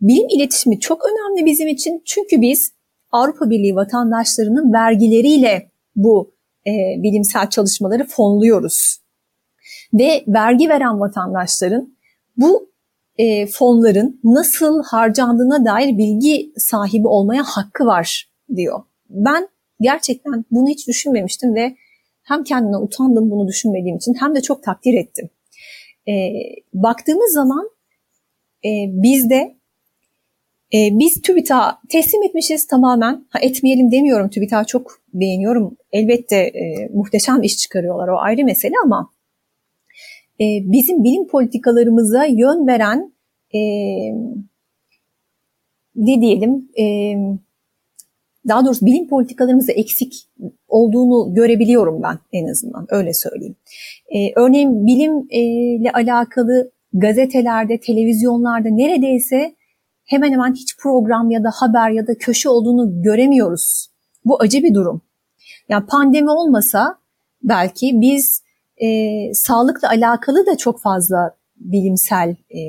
Bilim 0.00 0.28
iletişimi 0.28 0.80
çok 0.80 1.02
önemli 1.04 1.46
bizim 1.46 1.68
için 1.68 2.02
çünkü 2.04 2.40
biz 2.40 2.72
Avrupa 3.12 3.50
Birliği 3.50 3.76
vatandaşlarının 3.76 4.72
vergileriyle 4.72 5.73
bu 5.96 6.34
e, 6.66 6.72
bilimsel 7.02 7.50
çalışmaları 7.50 8.06
fonluyoruz. 8.06 8.98
Ve 9.94 10.24
vergi 10.28 10.68
veren 10.68 11.00
vatandaşların 11.00 11.96
bu 12.36 12.70
e, 13.18 13.46
fonların 13.46 14.20
nasıl 14.24 14.82
harcandığına 14.82 15.64
dair 15.64 15.98
bilgi 15.98 16.52
sahibi 16.56 17.08
olmaya 17.08 17.42
hakkı 17.42 17.86
var 17.86 18.30
diyor. 18.56 18.80
Ben 19.10 19.48
gerçekten 19.80 20.44
bunu 20.50 20.68
hiç 20.68 20.88
düşünmemiştim 20.88 21.54
ve 21.54 21.76
hem 22.22 22.44
kendine 22.44 22.76
utandım 22.76 23.30
bunu 23.30 23.48
düşünmediğim 23.48 23.96
için 23.96 24.14
hem 24.20 24.34
de 24.34 24.40
çok 24.40 24.62
takdir 24.62 24.94
ettim. 24.94 25.30
E, 26.08 26.12
baktığımız 26.74 27.32
zaman 27.32 27.70
e, 28.64 28.70
bizde 28.88 29.56
e, 30.74 30.98
biz 30.98 31.22
TÜBİTAK'a 31.22 31.78
teslim 31.88 32.22
etmişiz 32.22 32.66
tamamen. 32.66 33.26
Ha, 33.30 33.38
etmeyelim 33.42 33.92
demiyorum 33.92 34.28
TÜBİTAK'ı 34.28 34.66
çok 34.66 35.00
beğeniyorum. 35.14 35.76
Elbette 35.92 36.36
e, 36.36 36.88
muhteşem 36.94 37.42
iş 37.42 37.56
çıkarıyorlar 37.56 38.08
o 38.08 38.18
ayrı 38.18 38.44
mesele 38.44 38.74
ama 38.84 39.10
e, 40.40 40.44
bizim 40.62 41.04
bilim 41.04 41.26
politikalarımıza 41.26 42.24
yön 42.24 42.66
veren 42.66 43.12
e, 43.54 43.60
ne 45.96 46.20
diyelim 46.20 46.68
e, 46.78 46.84
daha 48.48 48.64
doğrusu 48.64 48.86
bilim 48.86 49.08
politikalarımızda 49.08 49.72
eksik 49.72 50.14
olduğunu 50.68 51.34
görebiliyorum 51.34 52.02
ben 52.02 52.18
en 52.32 52.46
azından 52.48 52.86
öyle 52.88 53.14
söyleyeyim. 53.14 53.56
E, 54.14 54.32
örneğin 54.36 54.86
bilimle 54.86 55.92
alakalı 55.92 56.70
gazetelerde, 56.92 57.78
televizyonlarda 57.78 58.68
neredeyse 58.68 59.54
hemen 60.04 60.32
hemen 60.32 60.54
hiç 60.54 60.76
program 60.76 61.30
ya 61.30 61.44
da 61.44 61.50
haber 61.54 61.90
ya 61.90 62.06
da 62.06 62.14
köşe 62.18 62.48
olduğunu 62.48 63.02
göremiyoruz. 63.02 63.88
Bu 64.24 64.42
acı 64.42 64.62
bir 64.62 64.74
durum. 64.74 65.02
Yani 65.68 65.86
pandemi 65.86 66.30
olmasa 66.30 66.98
belki 67.42 68.00
biz 68.00 68.42
e, 68.76 68.88
sağlıkla 69.34 69.88
alakalı 69.88 70.46
da 70.46 70.56
çok 70.56 70.80
fazla 70.80 71.36
bilimsel 71.56 72.30
e, 72.30 72.60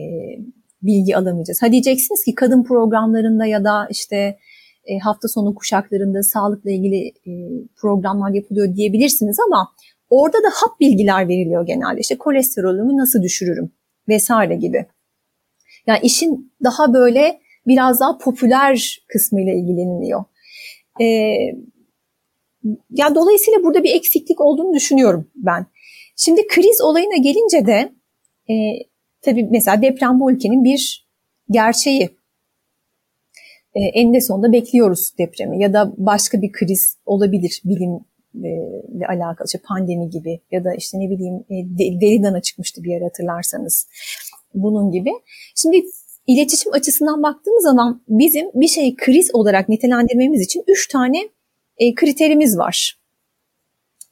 bilgi 0.82 1.18
alamayacağız. 1.18 1.62
Ha 1.62 1.72
diyeceksiniz 1.72 2.24
ki 2.24 2.36
kadın 2.36 2.64
programlarında 2.64 3.46
ya 3.46 3.64
da 3.64 3.88
işte 3.90 4.38
e, 4.86 5.00
hafta 5.00 5.28
sonu 5.28 5.56
kuşaklarında 5.56 6.24
sağlıkla 6.24 6.72
ilgili 6.72 7.08
e, 7.08 7.32
programlar 7.76 8.30
yapılıyor 8.30 8.76
diyebilirsiniz 8.76 9.38
ama 9.48 9.72
orada 10.10 10.38
da 10.38 10.48
hap 10.54 10.80
bilgiler 10.80 11.28
veriliyor 11.28 11.66
genelde. 11.66 12.00
İşte 12.00 12.18
kolesterolümü 12.18 12.98
nasıl 12.98 13.22
düşürürüm 13.22 13.72
vesaire 14.08 14.56
gibi. 14.56 14.86
Yani 15.88 16.00
işin 16.04 16.54
daha 16.64 16.94
böyle 16.94 17.40
biraz 17.68 18.00
daha 18.00 18.18
popüler 18.18 19.06
kısmıyla 19.08 19.54
ilgileniliyor. 19.54 20.24
Ee, 21.02 21.36
yani 22.90 23.16
dolayısıyla 23.16 23.64
burada 23.64 23.84
bir 23.84 23.96
eksiklik 23.96 24.42
olduğunu 24.42 24.74
düşünüyorum 24.74 25.32
ben. 25.36 25.66
Şimdi 26.16 26.48
kriz 26.48 26.82
olayına 26.82 27.18
gelince 27.18 27.66
de 27.66 27.92
e, 28.50 28.54
tabii 29.22 29.48
mesela 29.52 29.82
deprem 29.82 30.20
bu 30.20 30.32
ülkenin 30.32 30.64
bir 30.64 31.08
gerçeği. 31.50 32.10
E, 33.76 33.80
eninde 33.80 34.22
sonunda 34.22 34.52
bekliyoruz 34.52 35.14
depremi 35.18 35.62
ya 35.62 35.74
da 35.74 35.94
başka 35.98 36.42
bir 36.42 36.52
kriz 36.52 36.98
olabilir 37.06 37.62
bilimle 37.66 39.08
alakalı 39.08 39.46
işte 39.46 39.60
pandemi 39.68 40.10
gibi 40.10 40.42
ya 40.52 40.64
da 40.64 40.74
işte 40.74 41.00
ne 41.00 41.10
bileyim 41.10 41.36
e, 41.36 41.56
deri 42.02 42.42
çıkmıştı 42.42 42.84
bir 42.84 42.90
yer 42.90 43.02
hatırlarsanız 43.02 43.88
bunun 44.56 44.92
gibi. 44.92 45.12
Şimdi 45.56 45.82
iletişim 46.28 46.74
açısından 46.74 47.24
baktığımız 47.24 47.64
zaman 47.64 48.02
bizim 48.08 48.48
bir 48.54 48.68
şeyi 48.68 48.96
kriz 48.96 49.30
olarak 49.34 49.70
nitelendirmemiz 49.70 50.42
için 50.42 50.64
üç 50.68 50.88
tane 50.88 51.30
e, 51.78 51.96
kriterimiz 51.96 52.58
var. 52.58 53.00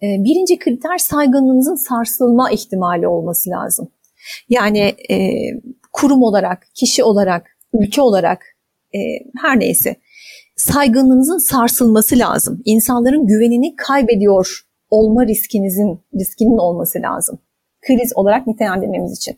E, 0.03 0.05
birinci 0.05 0.59
kriter 0.59 0.97
saygınlığınızın 0.97 1.75
sarsılma 1.75 2.51
ihtimali 2.51 3.07
olması 3.07 3.49
lazım. 3.49 3.87
Yani 4.49 4.95
e, 5.09 5.31
kurum 5.93 6.23
olarak, 6.23 6.67
kişi 6.75 7.03
olarak, 7.03 7.57
ülke 7.73 8.01
olarak 8.01 8.45
e, 8.95 8.99
her 9.41 9.59
neyse 9.59 9.95
saygınlığınızın 10.55 11.37
sarsılması 11.37 12.19
lazım. 12.19 12.61
İnsanların 12.65 13.27
güvenini 13.27 13.75
kaybediyor 13.75 14.65
olma 14.89 15.25
riskinizin 15.27 15.99
riskinin 16.19 16.57
olması 16.57 17.01
lazım. 17.01 17.39
Kriz 17.81 18.11
olarak 18.15 18.47
nitelendirmemiz 18.47 19.17
için. 19.17 19.37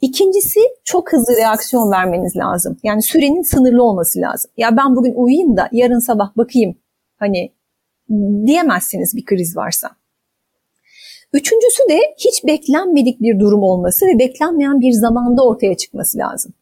İkincisi 0.00 0.60
çok 0.84 1.12
hızlı 1.12 1.36
reaksiyon 1.36 1.90
vermeniz 1.90 2.36
lazım. 2.36 2.78
Yani 2.82 3.02
sürenin 3.02 3.42
sınırlı 3.42 3.82
olması 3.82 4.20
lazım. 4.20 4.50
Ya 4.56 4.76
ben 4.76 4.96
bugün 4.96 5.14
uyuyayım 5.14 5.56
da 5.56 5.68
yarın 5.72 5.98
sabah 5.98 6.36
bakayım 6.36 6.76
hani 7.16 7.52
diyemezsiniz 8.46 9.16
bir 9.16 9.24
kriz 9.24 9.56
varsa. 9.56 9.90
Üçüncüsü 11.32 11.82
de 11.90 11.98
hiç 12.18 12.44
beklenmedik 12.44 13.20
bir 13.20 13.40
durum 13.40 13.62
olması 13.62 14.06
ve 14.06 14.18
beklenmeyen 14.18 14.80
bir 14.80 14.92
zamanda 14.92 15.44
ortaya 15.44 15.76
çıkması 15.76 16.18
lazım. 16.18 16.52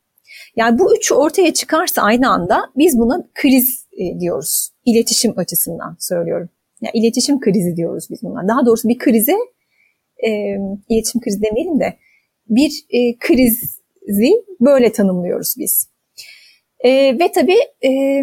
Yani 0.56 0.78
bu 0.78 0.96
üçü 0.96 1.14
ortaya 1.14 1.54
çıkarsa 1.54 2.02
aynı 2.02 2.30
anda 2.30 2.60
biz 2.76 2.98
buna 2.98 3.28
kriz 3.34 3.86
e, 3.92 4.20
diyoruz. 4.20 4.70
İletişim 4.84 5.38
açısından 5.38 5.96
söylüyorum. 6.00 6.48
Yani 6.80 6.92
iletişim 6.94 7.40
krizi 7.40 7.76
diyoruz 7.76 8.06
biz 8.10 8.22
buna. 8.22 8.48
Daha 8.48 8.66
doğrusu 8.66 8.88
bir 8.88 8.98
krize 8.98 9.36
e, 10.26 10.30
iletişim 10.88 11.20
krizi 11.20 11.42
demeyelim 11.42 11.80
de 11.80 11.98
bir 12.48 12.84
e, 12.90 13.18
krizi 13.18 14.44
böyle 14.60 14.92
tanımlıyoruz 14.92 15.54
biz. 15.58 15.88
E, 16.80 17.18
ve 17.18 17.32
tabii 17.32 17.88
e, 17.88 18.22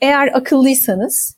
eğer 0.00 0.28
akıllıysanız 0.34 1.36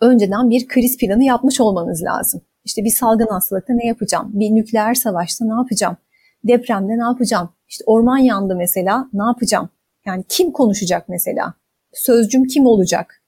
önceden 0.00 0.50
bir 0.50 0.68
kriz 0.68 0.98
planı 0.98 1.24
yapmış 1.24 1.60
olmanız 1.60 2.02
lazım. 2.02 2.40
İşte 2.64 2.84
bir 2.84 2.90
salgın 2.90 3.26
hastalıkta 3.26 3.74
ne 3.74 3.86
yapacağım? 3.86 4.30
Bir 4.34 4.50
nükleer 4.50 4.94
savaşta 4.94 5.44
ne 5.44 5.54
yapacağım? 5.54 5.96
Depremde 6.44 6.98
ne 6.98 7.02
yapacağım? 7.02 7.50
İşte 7.68 7.84
orman 7.86 8.18
yandı 8.18 8.56
mesela 8.56 9.08
ne 9.12 9.22
yapacağım? 9.22 9.68
Yani 10.06 10.24
kim 10.28 10.52
konuşacak 10.52 11.08
mesela? 11.08 11.54
Sözcüm 11.92 12.44
kim 12.44 12.66
olacak? 12.66 13.22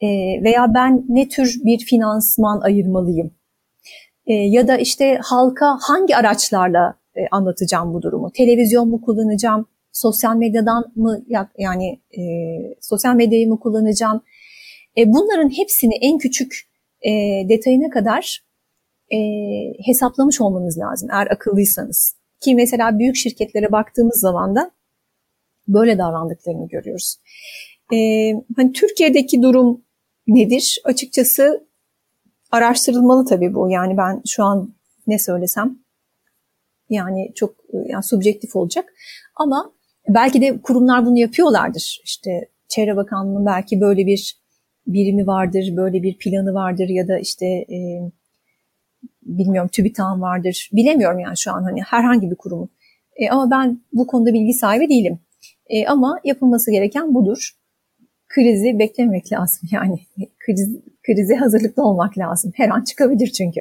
E, 0.00 0.06
veya 0.42 0.74
ben 0.74 1.04
ne 1.08 1.28
tür 1.28 1.60
bir 1.64 1.78
finansman 1.78 2.60
ayırmalıyım? 2.60 3.34
E, 4.26 4.34
ya 4.34 4.68
da 4.68 4.76
işte 4.76 5.18
halka 5.22 5.78
hangi 5.80 6.16
araçlarla 6.16 6.94
e, 7.16 7.20
anlatacağım 7.30 7.94
bu 7.94 8.02
durumu. 8.02 8.30
Televizyon 8.32 8.88
mu 8.88 9.00
kullanacağım? 9.00 9.66
Sosyal 9.92 10.36
medyadan 10.36 10.92
mı 10.96 11.24
yani 11.58 12.00
e, 12.18 12.22
sosyal 12.80 13.14
medyayı 13.14 13.48
mı 13.48 13.60
kullanacağım? 13.60 14.22
E, 14.98 15.12
bunların 15.12 15.48
hepsini 15.58 15.94
en 16.00 16.18
küçük 16.18 16.54
e, 17.02 17.10
detayına 17.48 17.90
kadar 17.90 18.44
e, 19.12 19.18
hesaplamış 19.86 20.40
olmanız 20.40 20.78
lazım 20.78 21.08
eğer 21.12 21.26
akıllıysanız. 21.26 22.16
Ki 22.40 22.54
mesela 22.54 22.98
büyük 22.98 23.16
şirketlere 23.16 23.72
baktığımız 23.72 24.20
zaman 24.20 24.56
da 24.56 24.70
böyle 25.68 25.98
davrandıklarını 25.98 26.68
görüyoruz. 26.68 27.16
E, 27.92 27.96
hani 28.56 28.72
Türkiye'deki 28.72 29.42
durum 29.42 29.84
nedir? 30.26 30.80
Açıkçası 30.84 31.66
araştırılmalı 32.50 33.24
tabii 33.26 33.54
bu. 33.54 33.70
Yani 33.70 33.96
ben 33.96 34.22
şu 34.26 34.44
an 34.44 34.74
ne 35.06 35.18
söylesem 35.18 35.78
yani 36.94 37.32
çok 37.34 37.54
yani 37.86 38.02
subjektif 38.02 38.56
olacak. 38.56 38.92
Ama 39.36 39.72
belki 40.08 40.40
de 40.40 40.60
kurumlar 40.62 41.06
bunu 41.06 41.18
yapıyorlardır. 41.18 42.00
İşte 42.04 42.48
Çevre 42.68 42.96
Bakanlığı'nın 42.96 43.46
belki 43.46 43.80
böyle 43.80 44.06
bir 44.06 44.44
birimi 44.86 45.26
vardır, 45.26 45.76
böyle 45.76 46.02
bir 46.02 46.18
planı 46.18 46.54
vardır 46.54 46.88
ya 46.88 47.08
da 47.08 47.18
işte 47.18 47.46
e, 47.46 48.10
bilmiyorum 49.22 49.70
TÜBİTAK'ın 49.72 50.20
vardır. 50.20 50.70
Bilemiyorum 50.72 51.18
yani 51.18 51.36
şu 51.36 51.52
an 51.52 51.62
hani 51.62 51.82
herhangi 51.82 52.30
bir 52.30 52.36
kurumun. 52.36 52.70
E, 53.16 53.30
ama 53.30 53.50
ben 53.50 53.80
bu 53.92 54.06
konuda 54.06 54.32
bilgi 54.32 54.52
sahibi 54.52 54.88
değilim. 54.88 55.18
E, 55.66 55.86
ama 55.86 56.20
yapılması 56.24 56.70
gereken 56.70 57.14
budur. 57.14 57.50
Krizi 58.28 58.78
beklemek 58.78 59.32
lazım 59.32 59.68
yani. 59.72 59.98
Kriz, 60.38 60.76
krize 61.06 61.34
hazırlıklı 61.34 61.82
olmak 61.82 62.18
lazım. 62.18 62.52
Her 62.54 62.68
an 62.68 62.84
çıkabilir 62.84 63.26
çünkü. 63.26 63.60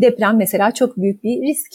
Deprem 0.00 0.36
mesela 0.36 0.70
çok 0.70 0.96
büyük 0.96 1.24
bir 1.24 1.42
risk 1.42 1.72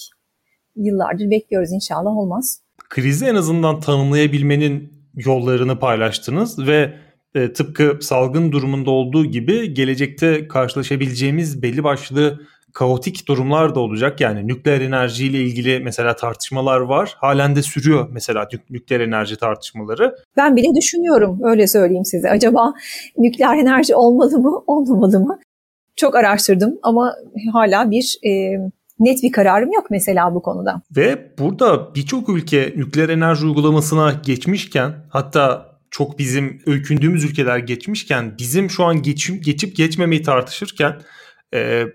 yıllardır 0.79 1.29
bekliyoruz 1.29 1.71
inşallah 1.71 2.17
olmaz. 2.17 2.61
Krizi 2.89 3.25
en 3.25 3.35
azından 3.35 3.79
tanımlayabilmenin 3.79 4.93
yollarını 5.15 5.79
paylaştınız 5.79 6.67
ve 6.67 6.93
e, 7.35 7.53
tıpkı 7.53 7.97
salgın 8.01 8.51
durumunda 8.51 8.91
olduğu 8.91 9.25
gibi 9.25 9.73
gelecekte 9.73 10.47
karşılaşabileceğimiz 10.47 11.61
belli 11.61 11.83
başlı 11.83 12.39
kaotik 12.73 13.27
durumlar 13.27 13.75
da 13.75 13.79
olacak. 13.79 14.21
Yani 14.21 14.47
nükleer 14.47 14.81
enerji 14.81 15.25
ile 15.25 15.37
ilgili 15.37 15.79
mesela 15.79 16.15
tartışmalar 16.15 16.79
var. 16.79 17.15
Halen 17.17 17.55
de 17.55 17.61
sürüyor 17.61 18.09
mesela 18.11 18.47
nükleer 18.69 18.99
enerji 18.99 19.35
tartışmaları. 19.37 20.15
Ben 20.37 20.55
bile 20.55 20.67
düşünüyorum 20.75 21.39
öyle 21.43 21.67
söyleyeyim 21.67 22.05
size. 22.05 22.29
Acaba 22.29 22.73
nükleer 23.17 23.57
enerji 23.57 23.95
olmalı 23.95 24.39
mı 24.39 24.63
olmamalı 24.67 25.19
mı? 25.19 25.39
Çok 25.95 26.15
araştırdım 26.15 26.79
ama 26.83 27.15
hala 27.53 27.91
bir 27.91 28.17
e, 28.25 28.57
net 28.99 29.23
bir 29.23 29.31
kararım 29.31 29.71
yok 29.71 29.87
mesela 29.91 30.35
bu 30.35 30.41
konuda. 30.41 30.81
Ve 30.95 31.31
burada 31.39 31.95
birçok 31.95 32.29
ülke 32.29 32.73
nükleer 32.77 33.09
enerji 33.09 33.45
uygulamasına 33.45 34.21
geçmişken 34.25 34.93
hatta 35.09 35.69
çok 35.91 36.19
bizim 36.19 36.61
öykündüğümüz 36.65 37.23
ülkeler 37.23 37.57
geçmişken 37.57 38.35
bizim 38.37 38.69
şu 38.69 38.83
an 38.83 39.01
geçim, 39.01 39.41
geçip 39.41 39.75
geçmemeyi 39.75 40.21
tartışırken 40.21 41.01
e, 41.53 41.85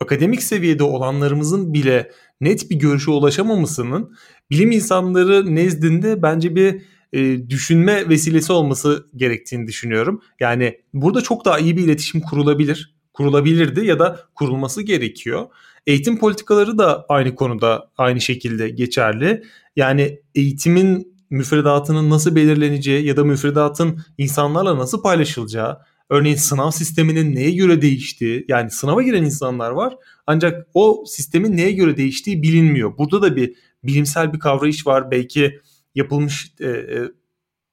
akademik 0.00 0.42
seviyede 0.42 0.82
olanlarımızın 0.82 1.74
bile 1.74 2.10
net 2.40 2.70
bir 2.70 2.76
görüşe 2.76 3.10
ulaşamamasının 3.10 4.16
bilim 4.50 4.70
insanları 4.70 5.54
nezdinde 5.54 6.22
bence 6.22 6.56
bir 6.56 6.82
e, 7.12 7.50
düşünme 7.50 8.08
vesilesi 8.08 8.52
olması 8.52 9.06
gerektiğini 9.16 9.66
düşünüyorum. 9.66 10.22
Yani 10.40 10.80
burada 10.94 11.20
çok 11.20 11.44
daha 11.44 11.58
iyi 11.58 11.76
bir 11.76 11.84
iletişim 11.84 12.20
kurulabilir, 12.20 12.94
kurulabilirdi 13.12 13.86
ya 13.86 13.98
da 13.98 14.20
kurulması 14.34 14.82
gerekiyor. 14.82 15.46
Eğitim 15.86 16.18
politikaları 16.18 16.78
da 16.78 17.06
aynı 17.08 17.34
konuda 17.34 17.90
aynı 17.98 18.20
şekilde 18.20 18.68
geçerli. 18.68 19.44
Yani 19.76 20.20
eğitimin 20.34 21.14
müfredatının 21.30 22.10
nasıl 22.10 22.36
belirleneceği 22.36 23.06
ya 23.06 23.16
da 23.16 23.24
müfredatın 23.24 24.00
insanlarla 24.18 24.78
nasıl 24.78 25.02
paylaşılacağı, 25.02 25.78
örneğin 26.10 26.36
sınav 26.36 26.70
sisteminin 26.70 27.34
neye 27.34 27.50
göre 27.50 27.82
değiştiği, 27.82 28.44
yani 28.48 28.70
sınava 28.70 29.02
giren 29.02 29.22
insanlar 29.22 29.70
var 29.70 29.96
ancak 30.26 30.66
o 30.74 31.04
sistemin 31.06 31.56
neye 31.56 31.72
göre 31.72 31.96
değiştiği 31.96 32.42
bilinmiyor. 32.42 32.98
Burada 32.98 33.22
da 33.22 33.36
bir 33.36 33.54
bilimsel 33.84 34.32
bir 34.32 34.38
kavrayış 34.38 34.86
var. 34.86 35.10
Belki 35.10 35.60
yapılmış 35.94 36.52
e, 36.60 36.68
e, 36.68 37.02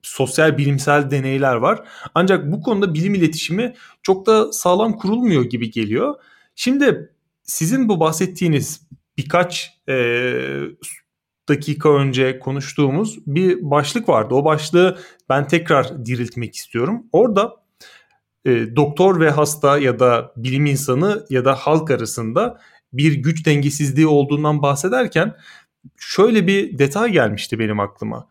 sosyal 0.02 0.58
bilimsel 0.58 1.12
deneyler 1.12 1.56
var. 1.56 1.88
Ancak 2.16 2.52
bu 2.52 2.62
konuda 2.62 2.94
bilim 2.94 3.16
iletişimi 3.16 3.76
çok 4.04 4.26
da 4.26 4.52
sağlam 4.52 4.98
kurulmuyor 4.98 5.44
gibi 5.44 5.72
geliyor. 5.72 6.16
Şimdi 6.56 7.11
sizin 7.52 7.90
bu 7.90 8.00
bahsettiğiniz 8.00 8.88
birkaç 9.18 9.82
e, 9.90 9.96
dakika 11.50 11.90
önce 11.90 12.40
konuştuğumuz 12.40 13.28
bir 13.28 13.72
başlık 13.72 14.10
vardı. 14.10 14.36
O 14.36 14.46
başlığı 14.46 14.98
ben 15.30 15.48
tekrar 15.48 16.06
diriltmek 16.06 16.56
istiyorum. 16.56 17.04
Orada 17.12 17.56
e, 18.46 18.76
doktor 18.76 19.20
ve 19.20 19.30
hasta 19.30 19.78
ya 19.78 20.00
da 20.00 20.34
bilim 20.38 20.66
insanı 20.66 21.26
ya 21.30 21.46
da 21.46 21.56
halk 21.56 21.92
arasında 21.92 22.60
bir 22.94 23.14
güç 23.14 23.46
dengesizliği 23.46 24.08
olduğundan 24.08 24.62
bahsederken 24.62 25.36
şöyle 25.98 26.48
bir 26.48 26.78
detay 26.78 27.12
gelmişti 27.12 27.60
benim 27.60 27.80
aklıma. 27.80 28.28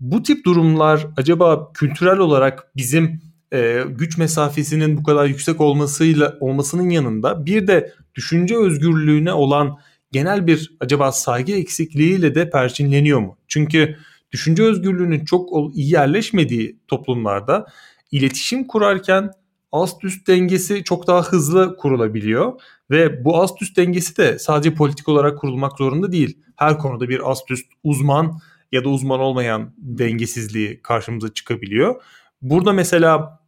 Bu 0.00 0.22
tip 0.22 0.46
durumlar 0.46 1.06
acaba 1.16 1.72
kültürel 1.72 2.18
olarak 2.18 2.70
bizim 2.76 3.33
e, 3.54 3.84
güç 3.88 4.18
mesafesinin 4.18 4.96
bu 4.96 5.02
kadar 5.02 5.26
yüksek 5.26 5.60
olmasıyla 5.60 6.36
olmasının 6.40 6.90
yanında 6.90 7.46
bir 7.46 7.66
de 7.66 7.92
düşünce 8.14 8.56
özgürlüğüne 8.56 9.32
olan 9.32 9.78
genel 10.12 10.46
bir 10.46 10.76
acaba 10.80 11.12
saygı 11.12 11.52
eksikliğiyle 11.52 12.34
de 12.34 12.50
perçinleniyor 12.50 13.20
mu? 13.20 13.38
Çünkü 13.48 13.96
düşünce 14.32 14.62
özgürlüğünün 14.62 15.24
çok 15.24 15.76
iyi 15.76 15.92
yerleşmediği 15.92 16.78
toplumlarda 16.88 17.66
iletişim 18.10 18.66
kurarken 18.66 19.30
ast 19.72 20.04
üst 20.04 20.28
dengesi 20.28 20.84
çok 20.84 21.06
daha 21.06 21.22
hızlı 21.22 21.76
kurulabiliyor 21.76 22.52
ve 22.90 23.24
bu 23.24 23.42
ast 23.42 23.62
üst 23.62 23.76
dengesi 23.76 24.16
de 24.16 24.38
sadece 24.38 24.74
politik 24.74 25.08
olarak 25.08 25.38
kurulmak 25.38 25.78
zorunda 25.78 26.12
değil. 26.12 26.38
Her 26.56 26.78
konuda 26.78 27.08
bir 27.08 27.30
ast 27.30 27.50
üst 27.50 27.66
uzman 27.84 28.38
ya 28.72 28.84
da 28.84 28.88
uzman 28.88 29.20
olmayan 29.20 29.74
dengesizliği 29.78 30.80
karşımıza 30.82 31.34
çıkabiliyor. 31.34 32.02
Burada 32.42 32.72
mesela 32.72 33.43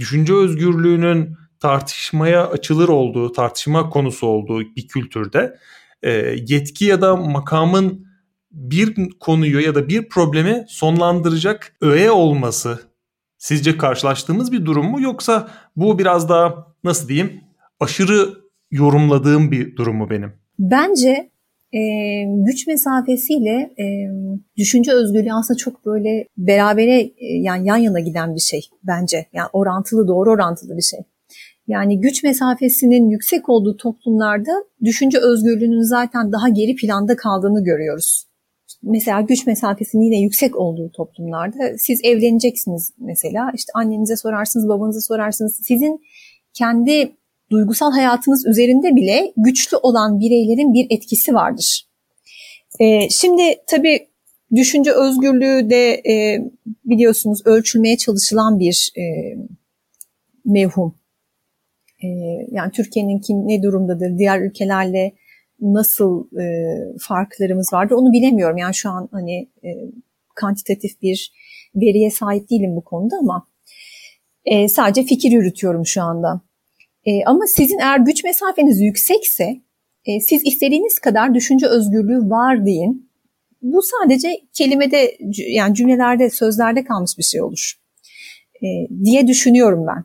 düşünce 0.00 0.34
özgürlüğünün 0.34 1.36
tartışmaya 1.60 2.46
açılır 2.46 2.88
olduğu, 2.88 3.32
tartışma 3.32 3.90
konusu 3.90 4.26
olduğu 4.26 4.60
bir 4.60 4.88
kültürde 4.88 5.58
e, 6.02 6.10
yetki 6.46 6.84
ya 6.84 7.00
da 7.00 7.16
makamın 7.16 8.06
bir 8.50 9.10
konuyu 9.20 9.60
ya 9.60 9.74
da 9.74 9.88
bir 9.88 10.08
problemi 10.08 10.64
sonlandıracak 10.68 11.76
öğe 11.80 12.10
olması 12.10 12.80
sizce 13.38 13.76
karşılaştığımız 13.76 14.52
bir 14.52 14.64
durum 14.64 14.86
mu 14.90 15.00
yoksa 15.00 15.48
bu 15.76 15.98
biraz 15.98 16.28
daha 16.28 16.66
nasıl 16.84 17.08
diyeyim 17.08 17.40
aşırı 17.80 18.34
yorumladığım 18.70 19.50
bir 19.50 19.76
durum 19.76 19.96
mu 19.96 20.10
benim? 20.10 20.32
Bence 20.58 21.30
e, 21.72 21.80
güç 22.26 22.66
mesafesiyle 22.66 23.74
e, 23.78 23.84
düşünce 24.56 24.92
özgürlüğü 24.92 25.32
aslında 25.32 25.58
çok 25.58 25.86
böyle 25.86 26.26
berabere 26.38 27.00
e, 27.00 27.12
yani 27.42 27.68
yan 27.68 27.76
yana 27.76 28.00
giden 28.00 28.34
bir 28.34 28.40
şey 28.40 28.60
bence. 28.82 29.26
Yani 29.32 29.48
orantılı 29.52 30.08
doğru 30.08 30.30
orantılı 30.30 30.76
bir 30.76 30.82
şey. 30.82 31.00
Yani 31.68 32.00
güç 32.00 32.22
mesafesinin 32.22 33.10
yüksek 33.10 33.48
olduğu 33.48 33.76
toplumlarda 33.76 34.50
düşünce 34.84 35.18
özgürlüğünün 35.18 35.82
zaten 35.82 36.32
daha 36.32 36.48
geri 36.48 36.76
planda 36.76 37.16
kaldığını 37.16 37.64
görüyoruz. 37.64 38.26
Mesela 38.82 39.20
güç 39.20 39.46
mesafesinin 39.46 40.02
yine 40.02 40.20
yüksek 40.20 40.56
olduğu 40.56 40.90
toplumlarda 40.92 41.78
siz 41.78 42.00
evleneceksiniz 42.04 42.92
mesela 42.98 43.52
işte 43.54 43.72
annenize 43.74 44.16
sorarsınız 44.16 44.68
babanıza 44.68 45.00
sorarsınız 45.00 45.60
sizin 45.62 46.00
kendi 46.54 47.12
duygusal 47.50 47.92
hayatınız 47.92 48.46
üzerinde 48.46 48.96
bile 48.96 49.32
güçlü 49.36 49.76
olan 49.76 50.20
bireylerin 50.20 50.74
bir 50.74 50.86
etkisi 50.90 51.34
vardır. 51.34 51.86
Ee, 52.80 53.08
şimdi 53.10 53.42
tabii 53.66 54.08
düşünce 54.54 54.92
özgürlüğü 54.92 55.70
de 55.70 55.92
e, 55.92 56.44
biliyorsunuz 56.84 57.42
ölçülmeye 57.44 57.96
çalışılan 57.96 58.58
bir 58.58 58.92
e, 58.96 59.02
mevhum. 60.44 60.94
E, 62.02 62.08
yani 62.50 62.70
Türkiye'nin 62.72 63.22
ne 63.48 63.62
durumdadır, 63.62 64.18
diğer 64.18 64.40
ülkelerle 64.40 65.12
nasıl 65.60 66.38
e, 66.40 66.44
farklarımız 66.98 67.72
vardır 67.72 67.94
onu 67.94 68.12
bilemiyorum. 68.12 68.56
Yani 68.56 68.74
şu 68.74 68.90
an 68.90 69.08
hani 69.12 69.48
e, 69.64 69.68
kantitatif 70.34 71.02
bir 71.02 71.32
veriye 71.74 72.10
sahip 72.10 72.50
değilim 72.50 72.76
bu 72.76 72.84
konuda 72.84 73.16
ama 73.20 73.46
e, 74.44 74.68
sadece 74.68 75.02
fikir 75.02 75.32
yürütüyorum 75.32 75.86
şu 75.86 76.02
anda. 76.02 76.40
E, 77.10 77.24
ama 77.26 77.46
sizin 77.46 77.78
eğer 77.78 77.98
güç 77.98 78.24
mesafeniz 78.24 78.80
yüksekse 78.80 79.60
e, 80.04 80.20
siz 80.20 80.42
istediğiniz 80.44 80.98
kadar 80.98 81.34
düşünce 81.34 81.66
özgürlüğü 81.66 82.30
var 82.30 82.66
deyin. 82.66 83.10
Bu 83.62 83.80
sadece 83.82 84.40
kelimede 84.52 85.16
yani 85.36 85.74
cümlelerde 85.74 86.30
sözlerde 86.30 86.84
kalmış 86.84 87.18
bir 87.18 87.22
şey 87.22 87.42
olur 87.42 87.72
e, 88.62 88.66
diye 89.04 89.26
düşünüyorum 89.26 89.86
ben. 89.86 90.04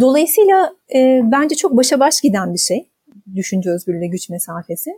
Dolayısıyla 0.00 0.72
e, 0.94 1.20
bence 1.24 1.54
çok 1.54 1.76
başa 1.76 2.00
baş 2.00 2.20
giden 2.20 2.54
bir 2.54 2.58
şey 2.58 2.90
düşünce 3.34 3.70
özgürlüğü 3.70 4.06
güç 4.06 4.28
mesafesi. 4.28 4.90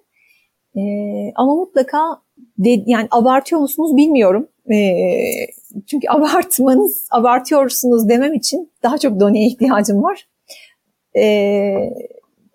E, 0.76 0.82
ama 1.34 1.54
mutlaka 1.54 2.22
de, 2.58 2.82
yani 2.86 3.08
abartıyor 3.10 3.60
musunuz 3.60 3.96
bilmiyorum. 3.96 4.48
E, 4.72 4.76
çünkü 5.86 6.06
abartmanız, 6.10 7.06
abartıyorsunuz 7.10 8.08
demem 8.08 8.34
için 8.34 8.70
daha 8.82 8.98
çok 8.98 9.20
doneye 9.20 9.46
ihtiyacım 9.46 10.02
var. 10.02 10.31
E, 11.16 11.24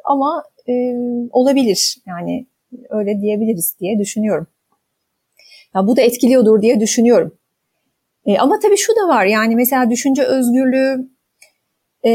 ama 0.04 0.44
e, 0.70 0.94
olabilir 1.32 1.98
yani 2.06 2.46
öyle 2.90 3.22
diyebiliriz 3.22 3.76
diye 3.80 4.00
düşünüyorum. 4.00 4.48
Ya 5.76 5.88
bu 5.88 5.98
da 5.98 6.02
etkiliyordur 6.02 6.62
diye 6.62 6.80
düşünüyorum. 6.80 7.38
E, 8.26 8.38
ama 8.38 8.60
tabii 8.60 8.78
şu 8.78 8.94
da 8.96 9.08
var 9.08 9.26
yani 9.26 9.56
mesela 9.56 9.90
düşünce 9.90 10.24
özgürlüğü 10.24 11.10
e, 12.06 12.12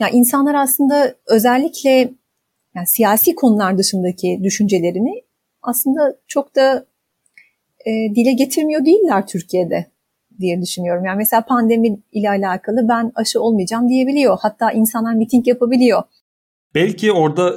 ya 0.00 0.08
insanlar 0.12 0.54
aslında 0.54 1.14
özellikle 1.26 1.90
yani 2.74 2.86
siyasi 2.86 3.34
konular 3.34 3.78
dışındaki 3.78 4.40
düşüncelerini 4.42 5.22
aslında 5.62 6.16
çok 6.26 6.56
da 6.56 6.86
e, 7.86 7.90
dile 7.90 8.32
getirmiyor 8.32 8.84
değiller 8.84 9.26
Türkiye'de 9.26 9.86
diye 10.40 10.62
düşünüyorum. 10.62 11.04
Yani 11.04 11.16
mesela 11.16 11.44
pandemi 11.44 12.00
ile 12.12 12.30
alakalı 12.30 12.88
ben 12.88 13.12
aşı 13.14 13.40
olmayacağım 13.40 13.88
diyebiliyor. 13.88 14.38
Hatta 14.40 14.72
insanlar 14.72 15.14
miting 15.14 15.48
yapabiliyor. 15.48 16.02
Belki 16.74 17.12
orada 17.12 17.54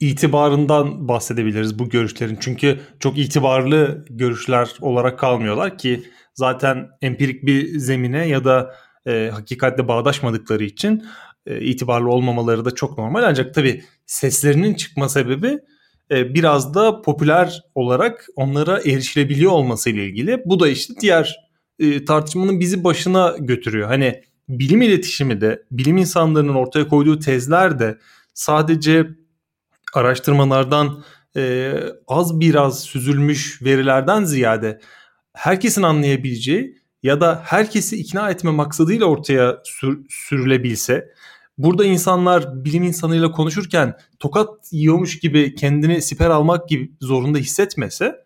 itibarından 0.00 1.08
bahsedebiliriz 1.08 1.78
bu 1.78 1.88
görüşlerin. 1.88 2.38
Çünkü 2.40 2.80
çok 3.00 3.18
itibarlı 3.18 4.04
görüşler 4.10 4.68
olarak 4.80 5.18
kalmıyorlar 5.18 5.78
ki 5.78 6.02
zaten 6.34 6.88
empirik 7.02 7.46
bir 7.46 7.78
zemine 7.78 8.28
ya 8.28 8.44
da 8.44 8.74
e, 9.06 9.30
hakikatle 9.32 9.88
bağdaşmadıkları 9.88 10.64
için 10.64 11.04
e, 11.46 11.60
itibarlı 11.60 12.10
olmamaları 12.10 12.64
da 12.64 12.70
çok 12.70 12.98
normal. 12.98 13.22
Ancak 13.22 13.54
tabii 13.54 13.84
seslerinin 14.06 14.74
çıkma 14.74 15.08
sebebi 15.08 15.58
e, 16.10 16.34
biraz 16.34 16.74
da 16.74 17.02
popüler 17.02 17.62
olarak 17.74 18.26
onlara 18.36 18.80
erişilebiliyor 18.80 19.52
olması 19.52 19.90
ile 19.90 20.04
ilgili. 20.04 20.42
Bu 20.44 20.60
da 20.60 20.68
işte 20.68 20.94
diğer 21.00 21.47
e, 21.78 22.04
tartışmanın 22.04 22.60
bizi 22.60 22.84
başına 22.84 23.36
götürüyor. 23.38 23.88
Hani 23.88 24.22
bilim 24.48 24.82
iletişimi 24.82 25.40
de, 25.40 25.62
bilim 25.70 25.96
insanlarının 25.96 26.54
ortaya 26.54 26.88
koyduğu 26.88 27.18
tezler 27.18 27.78
de 27.78 27.98
sadece 28.34 29.08
araştırmalardan 29.94 31.04
e, 31.36 31.74
az 32.06 32.40
biraz 32.40 32.80
süzülmüş 32.80 33.62
verilerden 33.62 34.24
ziyade 34.24 34.80
herkesin 35.32 35.82
anlayabileceği 35.82 36.78
ya 37.02 37.20
da 37.20 37.42
herkesi 37.44 37.96
ikna 37.96 38.30
etme 38.30 38.50
maksadıyla 38.50 39.06
ortaya 39.06 39.58
sür, 39.64 40.06
sürülebilse 40.08 41.08
burada 41.58 41.84
insanlar 41.84 42.64
bilim 42.64 42.82
insanıyla 42.82 43.30
konuşurken 43.30 43.94
tokat 44.18 44.48
yiyormuş 44.72 45.18
gibi 45.18 45.54
kendini 45.54 46.02
siper 46.02 46.30
almak 46.30 46.68
gibi 46.68 46.92
zorunda 47.00 47.38
hissetmese 47.38 48.16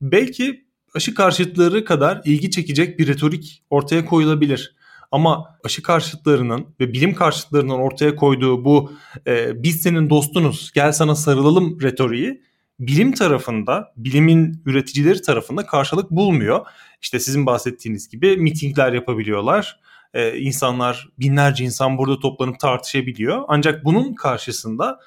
belki 0.00 0.66
aşı 0.94 1.14
karşıtları 1.14 1.84
kadar 1.84 2.20
ilgi 2.24 2.50
çekecek 2.50 2.98
bir 2.98 3.06
retorik 3.06 3.62
ortaya 3.70 4.04
koyulabilir. 4.04 4.76
Ama 5.12 5.58
aşı 5.64 5.82
karşıtlarının 5.82 6.66
ve 6.80 6.92
bilim 6.92 7.14
karşıtlarının 7.14 7.74
ortaya 7.74 8.16
koyduğu 8.16 8.64
bu 8.64 8.92
e, 9.26 9.62
biz 9.62 9.82
senin 9.82 10.10
dostunuz 10.10 10.72
gel 10.74 10.92
sana 10.92 11.14
sarılalım 11.14 11.80
retoriği 11.82 12.42
bilim 12.80 13.12
tarafında, 13.12 13.92
bilimin 13.96 14.62
üreticileri 14.66 15.22
tarafında 15.22 15.66
karşılık 15.66 16.10
bulmuyor. 16.10 16.66
İşte 17.02 17.20
sizin 17.20 17.46
bahsettiğiniz 17.46 18.08
gibi 18.08 18.36
mitingler 18.36 18.92
yapabiliyorlar. 18.92 19.80
Ee, 20.14 20.38
insanlar, 20.38 21.08
binlerce 21.18 21.64
insan 21.64 21.98
burada 21.98 22.20
toplanıp 22.20 22.60
tartışabiliyor. 22.60 23.44
Ancak 23.48 23.84
bunun 23.84 24.14
karşısında 24.14 24.98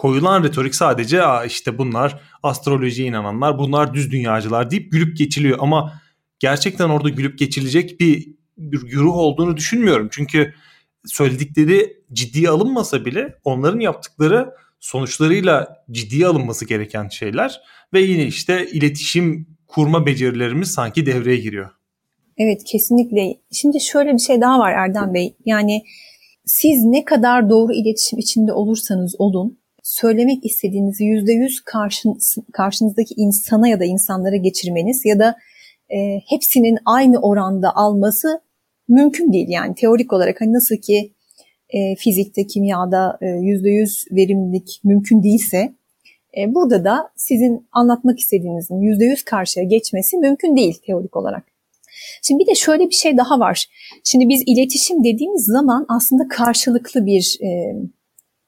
koyulan 0.00 0.44
retorik 0.44 0.74
sadece 0.74 1.22
işte 1.46 1.78
bunlar 1.78 2.20
astrolojiye 2.42 3.08
inananlar, 3.08 3.58
bunlar 3.58 3.94
düz 3.94 4.10
dünyacılar 4.12 4.70
deyip 4.70 4.92
gülüp 4.92 5.16
geçiliyor. 5.16 5.58
Ama 5.60 6.00
gerçekten 6.38 6.88
orada 6.88 7.08
gülüp 7.08 7.38
geçilecek 7.38 8.00
bir, 8.00 8.34
bir 8.56 8.96
olduğunu 8.96 9.56
düşünmüyorum. 9.56 10.08
Çünkü 10.12 10.54
söyledikleri 11.06 11.96
ciddiye 12.12 12.48
alınmasa 12.48 13.04
bile 13.04 13.38
onların 13.44 13.80
yaptıkları 13.80 14.54
sonuçlarıyla 14.80 15.84
ciddiye 15.90 16.26
alınması 16.26 16.64
gereken 16.64 17.08
şeyler 17.08 17.60
ve 17.92 18.00
yine 18.00 18.26
işte 18.26 18.70
iletişim 18.70 19.46
kurma 19.66 20.06
becerilerimiz 20.06 20.70
sanki 20.70 21.06
devreye 21.06 21.36
giriyor. 21.36 21.70
Evet 22.38 22.64
kesinlikle. 22.64 23.34
Şimdi 23.52 23.80
şöyle 23.80 24.12
bir 24.12 24.18
şey 24.18 24.40
daha 24.40 24.58
var 24.58 24.72
Erdem 24.72 25.14
Bey. 25.14 25.36
Yani 25.44 25.82
siz 26.44 26.84
ne 26.84 27.04
kadar 27.04 27.50
doğru 27.50 27.72
iletişim 27.72 28.18
içinde 28.18 28.52
olursanız 28.52 29.14
olun 29.18 29.59
söylemek 29.90 30.44
istediğinizi 30.44 31.04
yüzde 31.04 31.32
yüz 31.32 31.60
karşınızdaki 32.52 33.14
insana 33.16 33.68
ya 33.68 33.80
da 33.80 33.84
insanlara 33.84 34.36
geçirmeniz 34.36 35.04
ya 35.04 35.18
da 35.18 35.36
e, 35.88 35.96
hepsinin 36.28 36.78
aynı 36.86 37.18
oranda 37.18 37.76
alması 37.76 38.40
mümkün 38.88 39.32
değil. 39.32 39.46
Yani 39.48 39.74
teorik 39.74 40.12
olarak 40.12 40.40
hani 40.40 40.52
nasıl 40.52 40.76
ki 40.76 41.12
e, 41.70 41.96
fizikte, 41.96 42.46
kimyada 42.46 43.18
e, 43.20 43.26
yüzde 43.26 43.70
yüz 43.70 44.04
verimlilik 44.12 44.80
mümkün 44.84 45.22
değilse 45.22 45.72
e, 46.38 46.54
burada 46.54 46.84
da 46.84 47.10
sizin 47.16 47.68
anlatmak 47.72 48.18
istediğinizin 48.18 48.80
yüzde 48.80 49.04
yüz 49.04 49.24
karşıya 49.24 49.64
geçmesi 49.64 50.16
mümkün 50.16 50.56
değil 50.56 50.78
teorik 50.86 51.16
olarak. 51.16 51.44
Şimdi 52.22 52.42
bir 52.42 52.46
de 52.46 52.54
şöyle 52.54 52.86
bir 52.86 52.94
şey 52.94 53.16
daha 53.16 53.40
var. 53.40 53.66
Şimdi 54.04 54.28
biz 54.28 54.42
iletişim 54.46 55.04
dediğimiz 55.04 55.44
zaman 55.44 55.86
aslında 55.88 56.28
karşılıklı 56.28 57.06
bir 57.06 57.38
e, 57.42 57.74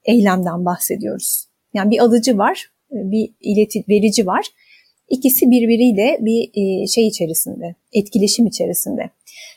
eylemden 0.04 0.64
bahsediyoruz. 0.64 1.46
Yani 1.74 1.90
bir 1.90 1.98
alıcı 1.98 2.38
var, 2.38 2.70
bir 2.90 3.30
ileti 3.40 3.84
verici 3.88 4.26
var. 4.26 4.46
İkisi 5.08 5.50
birbiriyle 5.50 6.18
bir 6.20 6.50
e, 6.54 6.86
şey 6.86 7.06
içerisinde, 7.06 7.74
etkileşim 7.92 8.46
içerisinde. 8.46 9.10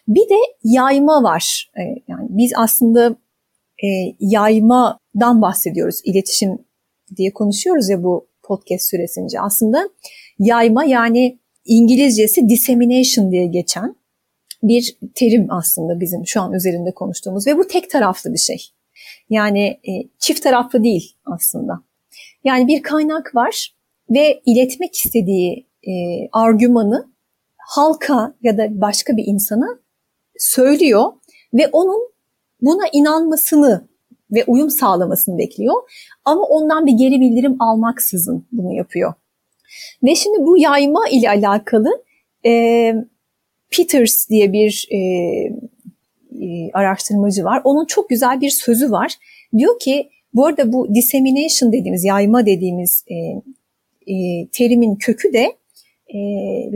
Bir 0.08 0.30
de 0.30 0.38
yayma 0.64 1.24
var. 1.24 1.72
E, 1.78 1.82
yani 2.08 2.28
biz 2.30 2.52
aslında 2.56 3.16
e, 3.84 3.88
yaymadan 4.20 5.42
bahsediyoruz. 5.42 6.02
İletişim 6.04 6.58
diye 7.18 7.34
konuşuyoruz 7.34 7.90
ya 7.90 8.04
bu 8.04 8.28
podcast 8.44 8.90
süresince. 8.90 9.40
Aslında 9.40 9.90
yayma 10.40 10.86
yani 10.86 11.40
İngilizcesi 11.66 12.50
dissemination 12.50 13.32
diye 13.32 13.46
geçen 13.46 13.96
bir 14.64 14.98
terim 15.16 15.48
aslında 15.50 16.00
bizim 16.00 16.28
şu 16.28 16.42
an 16.42 16.54
üzerinde 16.54 16.92
konuştuğumuz 16.92 17.48
ve 17.48 17.58
bu 17.58 17.68
tek 17.68 17.90
taraflı 17.90 18.34
bir 18.34 18.40
şey. 18.40 18.58
Yani 19.30 19.62
e, 19.64 19.92
çift 20.20 20.44
taraflı 20.44 20.84
değil 20.84 21.16
aslında. 21.26 21.82
Yani 22.44 22.68
bir 22.68 22.82
kaynak 22.82 23.36
var 23.36 23.76
ve 24.10 24.42
iletmek 24.46 24.96
istediği 24.96 25.68
e, 25.84 25.94
argümanı 26.32 27.14
halka 27.58 28.36
ya 28.42 28.58
da 28.58 28.82
başka 28.82 29.18
bir 29.18 29.24
insana 29.28 29.80
söylüyor 30.38 31.14
ve 31.54 31.68
onun 31.68 32.10
buna 32.62 32.84
inanmasını 32.94 33.88
ve 34.32 34.44
uyum 34.48 34.70
sağlamasını 34.70 35.38
bekliyor. 35.38 35.76
Ama 36.26 36.42
ondan 36.42 36.86
bir 36.86 36.94
geri 36.94 37.20
bildirim 37.20 37.56
almaksızın 37.60 38.48
bunu 38.52 38.74
yapıyor. 38.74 39.14
Ve 40.04 40.16
şimdi 40.16 40.38
bu 40.46 40.58
yayma 40.58 41.08
ile 41.12 41.30
alakalı 41.30 42.04
e, 42.46 42.94
Peters 43.72 44.30
diye 44.30 44.54
bir 44.54 44.88
e, 44.92 44.98
e, 46.46 46.72
araştırmacı 46.74 47.44
var. 47.44 47.62
Onun 47.64 47.86
çok 47.86 48.10
güzel 48.10 48.42
bir 48.42 48.50
sözü 48.50 48.92
var. 48.92 49.14
Diyor 49.58 49.80
ki 49.80 50.10
bu 50.34 50.46
arada 50.46 50.74
bu 50.74 50.96
dissemination 50.96 51.74
dediğimiz, 51.74 52.04
yayma 52.04 52.46
dediğimiz 52.46 53.06
e, 53.08 53.16
e, 54.14 54.48
terimin 54.52 54.96
kökü 54.96 55.34
de 55.34 55.56
e, 56.08 56.18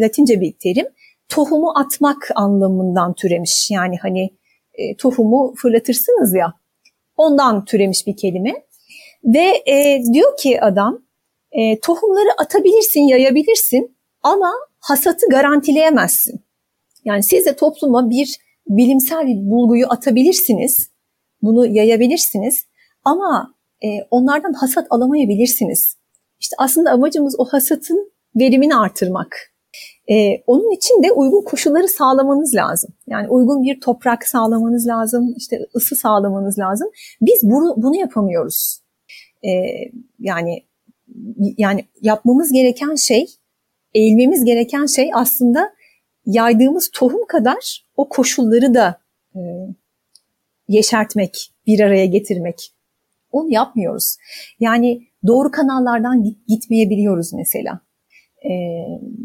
Latince 0.02 0.42
bir 0.42 0.54
terim. 0.60 0.86
Tohumu 1.30 1.74
atmak 1.76 2.32
anlamından 2.36 3.14
türemiş. 3.14 3.72
Yani 3.72 3.98
hani 4.02 4.30
e, 4.74 4.96
tohumu 4.96 5.54
fırlatırsınız 5.58 6.36
ya. 6.36 6.54
Ondan 7.18 7.66
türemiş 7.66 8.08
bir 8.08 8.18
kelime. 8.18 8.54
Ve 9.24 9.64
e, 9.66 10.04
diyor 10.14 10.38
ki 10.38 10.62
adam 10.62 11.02
e, 11.52 11.80
tohumları 11.80 12.30
atabilirsin, 12.38 13.02
yayabilirsin 13.02 13.98
ama 14.24 14.52
hasatı 14.80 15.30
garantileyemezsin. 15.30 16.42
Yani 17.06 17.24
siz 17.24 17.46
de 17.46 17.56
topluma 17.56 18.10
bir 18.10 18.38
bilimsel 18.70 19.28
bir 19.28 19.50
bulguyu 19.50 19.86
atabilirsiniz, 19.90 20.90
bunu 21.42 21.66
yayabilirsiniz 21.66 22.66
ama 23.04 23.56
e, 23.84 23.88
onlardan 24.12 24.54
hasat 24.54 24.88
alamayabilirsiniz. 24.90 25.96
İşte 26.40 26.56
aslında 26.60 26.92
amacımız 26.92 27.36
o 27.40 27.46
hasatın 27.46 28.12
verimini 28.36 28.76
artırmak. 28.76 29.36
Ee, 30.12 30.44
onun 30.48 30.76
için 30.76 31.04
de 31.04 31.12
uygun 31.12 31.44
koşulları 31.44 31.88
sağlamanız 31.88 32.56
lazım. 32.56 32.94
Yani 33.08 33.30
uygun 33.30 33.64
bir 33.64 33.82
toprak 33.82 34.28
sağlamanız 34.28 34.88
lazım, 34.88 35.34
işte 35.38 35.60
ısı 35.76 35.96
sağlamanız 35.96 36.60
lazım. 36.60 36.88
Biz 37.22 37.40
bunu, 37.44 37.74
bunu 37.78 37.96
yapamıyoruz. 37.96 38.80
Ee, 39.44 39.50
yani 40.20 40.66
yani 41.58 41.86
yapmamız 42.02 42.52
gereken 42.52 42.96
şey, 42.96 43.26
eğilmemiz 43.94 44.44
gereken 44.46 44.86
şey 44.86 45.12
aslında 45.14 45.74
yaydığımız 46.26 46.90
tohum 46.94 47.28
kadar 47.28 47.86
o 47.98 48.10
koşulları 48.10 48.74
da 48.74 49.00
e, 49.36 49.40
yeşertmek, 50.68 51.52
bir 51.68 51.80
araya 51.80 52.06
getirmek. 52.06 52.74
Onu 53.32 53.54
yapmıyoruz. 53.54 54.18
Yani 54.60 55.08
doğru 55.28 55.52
kanallardan 55.52 56.26
gitmeyebiliyoruz 56.48 57.34
mesela. 57.34 57.80
E, 58.44 58.52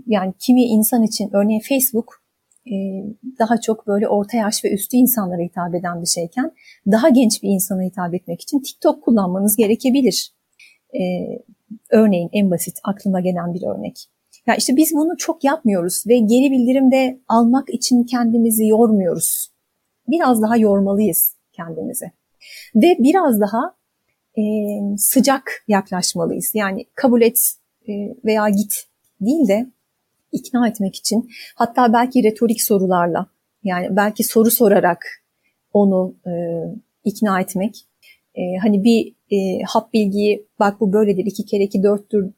yani 0.07 0.35
kimi 0.39 0.63
insan 0.65 1.03
için 1.03 1.31
örneğin 1.33 1.61
Facebook 1.61 2.25
e, 2.67 2.75
daha 3.39 3.61
çok 3.61 3.87
böyle 3.87 4.09
orta 4.09 4.37
yaş 4.37 4.65
ve 4.65 4.75
üstü 4.75 4.97
insanlara 4.97 5.43
hitap 5.43 5.75
eden 5.75 6.03
bir 6.03 6.07
şeyken 6.07 6.53
daha 6.87 7.09
genç 7.09 7.43
bir 7.43 7.49
insana 7.49 7.83
hitap 7.83 8.15
etmek 8.15 8.41
için 8.41 8.61
TikTok 8.61 9.03
kullanmanız 9.05 9.57
gerekebilir. 9.57 10.35
E, 10.95 11.03
örneğin 11.91 12.31
en 12.33 12.51
basit 12.51 12.79
aklıma 12.85 13.21
gelen 13.21 13.55
bir 13.55 13.63
örnek. 13.63 14.09
Ya 14.47 14.55
işte 14.55 14.77
biz 14.77 14.93
bunu 14.95 15.17
çok 15.17 15.45
yapmıyoruz 15.45 16.05
ve 16.09 16.19
geri 16.19 16.51
bildirimde 16.51 17.21
almak 17.29 17.71
için 17.71 18.05
kendimizi 18.05 18.67
yormuyoruz. 18.67 19.51
Biraz 20.09 20.43
daha 20.43 20.57
yormalıyız 20.57 21.37
kendimizi. 21.53 22.11
Ve 22.75 22.97
biraz 22.99 23.41
daha 23.41 23.75
e, 24.39 24.43
sıcak 24.97 25.65
yaklaşmalıyız. 25.69 26.55
Yani 26.55 26.85
kabul 26.95 27.23
et 27.23 27.39
e, 27.89 27.93
veya 28.25 28.49
git 28.49 28.75
değil 29.21 29.49
de 29.49 29.67
ikna 30.33 30.69
etmek 30.69 30.97
için 30.97 31.31
hatta 31.55 31.93
belki 31.93 32.23
retorik 32.23 32.63
sorularla 32.63 33.27
yani 33.65 33.97
belki 33.97 34.25
soru 34.25 34.51
sorarak 34.51 35.07
onu 35.73 36.15
e, 36.27 36.33
ikna 37.05 37.41
etmek. 37.41 37.87
E, 38.35 38.41
hani 38.63 38.85
bir 38.85 39.15
e, 39.31 39.63
hap 39.63 39.93
bilgiyi 39.93 40.47
bak 40.59 40.81
bu 40.81 40.93
böyledir 40.93 41.25
iki 41.27 41.45
kere 41.45 41.63
iki 41.63 41.83
dörttür 41.83 42.31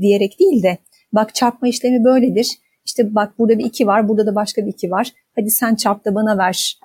diyerek 0.00 0.40
değil 0.40 0.62
de 0.62 0.78
bak 1.12 1.34
çarpma 1.34 1.68
işlemi 1.68 2.04
böyledir. 2.04 2.48
İşte 2.84 3.14
bak 3.14 3.38
burada 3.38 3.58
bir 3.58 3.64
iki 3.64 3.86
var 3.86 4.08
burada 4.08 4.26
da 4.26 4.34
başka 4.34 4.62
bir 4.62 4.70
iki 4.70 4.90
var. 4.90 5.12
Hadi 5.36 5.50
sen 5.50 5.74
çarp 5.74 6.04
da 6.04 6.14
bana 6.14 6.38
ver 6.38 6.78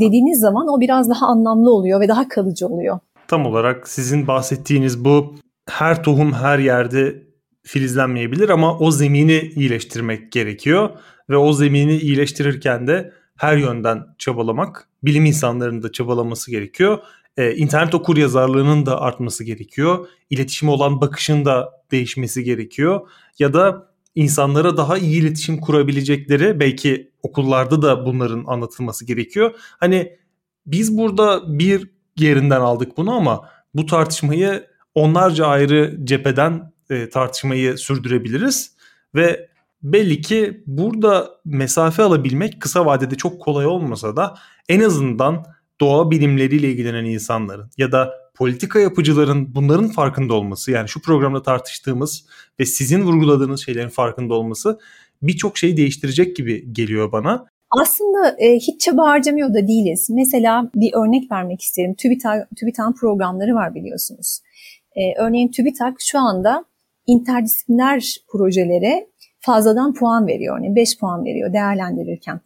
dediğiniz 0.00 0.40
zaman 0.40 0.68
o 0.68 0.80
biraz 0.80 1.10
daha 1.10 1.26
anlamlı 1.26 1.70
oluyor 1.70 2.00
ve 2.00 2.08
daha 2.08 2.28
kalıcı 2.28 2.66
oluyor. 2.66 2.98
Tam 3.28 3.46
olarak 3.46 3.88
sizin 3.88 4.26
bahsettiğiniz 4.26 5.04
bu 5.04 5.34
her 5.68 6.02
tohum 6.02 6.32
her 6.32 6.58
yerde 6.58 7.22
filizlenmeyebilir 7.62 8.48
ama 8.48 8.78
o 8.78 8.90
zemini 8.90 9.50
iyileştirmek 9.56 10.32
gerekiyor 10.32 10.90
ve 11.30 11.36
o 11.36 11.52
zemini 11.52 11.96
iyileştirirken 11.96 12.86
de 12.86 13.12
her 13.36 13.56
yönden 13.56 13.98
çabalamak, 14.18 14.88
bilim 15.02 15.24
insanlarının 15.24 15.82
da 15.82 15.92
çabalaması 15.92 16.50
gerekiyor. 16.50 16.98
Ee, 17.36 17.54
internet 17.54 17.94
okur 17.94 18.16
yazarlığının 18.16 18.86
da 18.86 19.00
artması 19.00 19.44
gerekiyor. 19.44 20.08
İletişime 20.30 20.70
olan 20.70 21.00
bakışın 21.00 21.44
da 21.44 21.82
değişmesi 21.90 22.44
gerekiyor. 22.44 23.08
Ya 23.38 23.54
da 23.54 23.90
insanlara 24.14 24.76
daha 24.76 24.98
iyi 24.98 25.22
iletişim 25.22 25.60
kurabilecekleri 25.60 26.60
belki 26.60 27.10
okullarda 27.22 27.82
da 27.82 28.06
bunların 28.06 28.44
anlatılması 28.46 29.06
gerekiyor. 29.06 29.54
Hani 29.80 30.16
biz 30.66 30.98
burada 30.98 31.58
bir 31.58 31.90
yerinden 32.18 32.60
aldık 32.60 32.96
bunu 32.96 33.12
ama 33.14 33.48
bu 33.74 33.86
tartışmayı 33.86 34.66
onlarca 34.94 35.46
ayrı 35.46 35.98
cepheden 36.04 36.72
e, 36.90 37.08
tartışmayı 37.08 37.78
sürdürebiliriz 37.78 38.76
ve 39.14 39.48
Belli 39.82 40.20
ki 40.20 40.62
burada 40.66 41.30
mesafe 41.44 42.02
alabilmek 42.02 42.60
kısa 42.60 42.86
vadede 42.86 43.14
çok 43.14 43.42
kolay 43.42 43.66
olmasa 43.66 44.16
da 44.16 44.34
en 44.68 44.80
azından 44.80 45.44
doğa 45.80 46.10
bilimleriyle 46.10 46.70
ilgilenen 46.70 47.04
insanların 47.04 47.70
ya 47.78 47.92
da 47.92 48.10
politika 48.34 48.78
yapıcıların 48.78 49.54
bunların 49.54 49.88
farkında 49.88 50.34
olması 50.34 50.70
yani 50.70 50.88
şu 50.88 51.02
programda 51.02 51.42
tartıştığımız 51.42 52.26
ve 52.60 52.64
sizin 52.64 53.02
vurguladığınız 53.02 53.64
şeylerin 53.64 53.88
farkında 53.88 54.34
olması 54.34 54.78
birçok 55.22 55.58
şeyi 55.58 55.76
değiştirecek 55.76 56.36
gibi 56.36 56.72
geliyor 56.72 57.12
bana. 57.12 57.46
Aslında 57.70 58.36
e, 58.38 58.54
hiç 58.54 58.80
çaba 58.80 59.02
harcamıyor 59.06 59.54
da 59.54 59.68
değiliz. 59.68 60.10
Mesela 60.10 60.70
bir 60.74 60.92
örnek 60.94 61.32
vermek 61.32 61.60
isterim. 61.60 61.94
TÜBİTAK, 61.94 62.48
TÜBİTAK'ın 62.56 62.92
programları 62.92 63.54
var 63.54 63.74
biliyorsunuz. 63.74 64.40
E, 64.96 65.20
örneğin 65.20 65.50
TÜBİTAK 65.50 65.94
şu 65.98 66.18
anda 66.18 66.64
interdisipliner 67.06 68.16
projelere 68.28 69.06
fazladan 69.40 69.94
puan 69.94 70.26
veriyor. 70.26 70.60
Yani 70.62 70.76
5 70.76 70.98
puan 70.98 71.24
veriyor 71.24 71.52
değerlendirirken. 71.52 72.40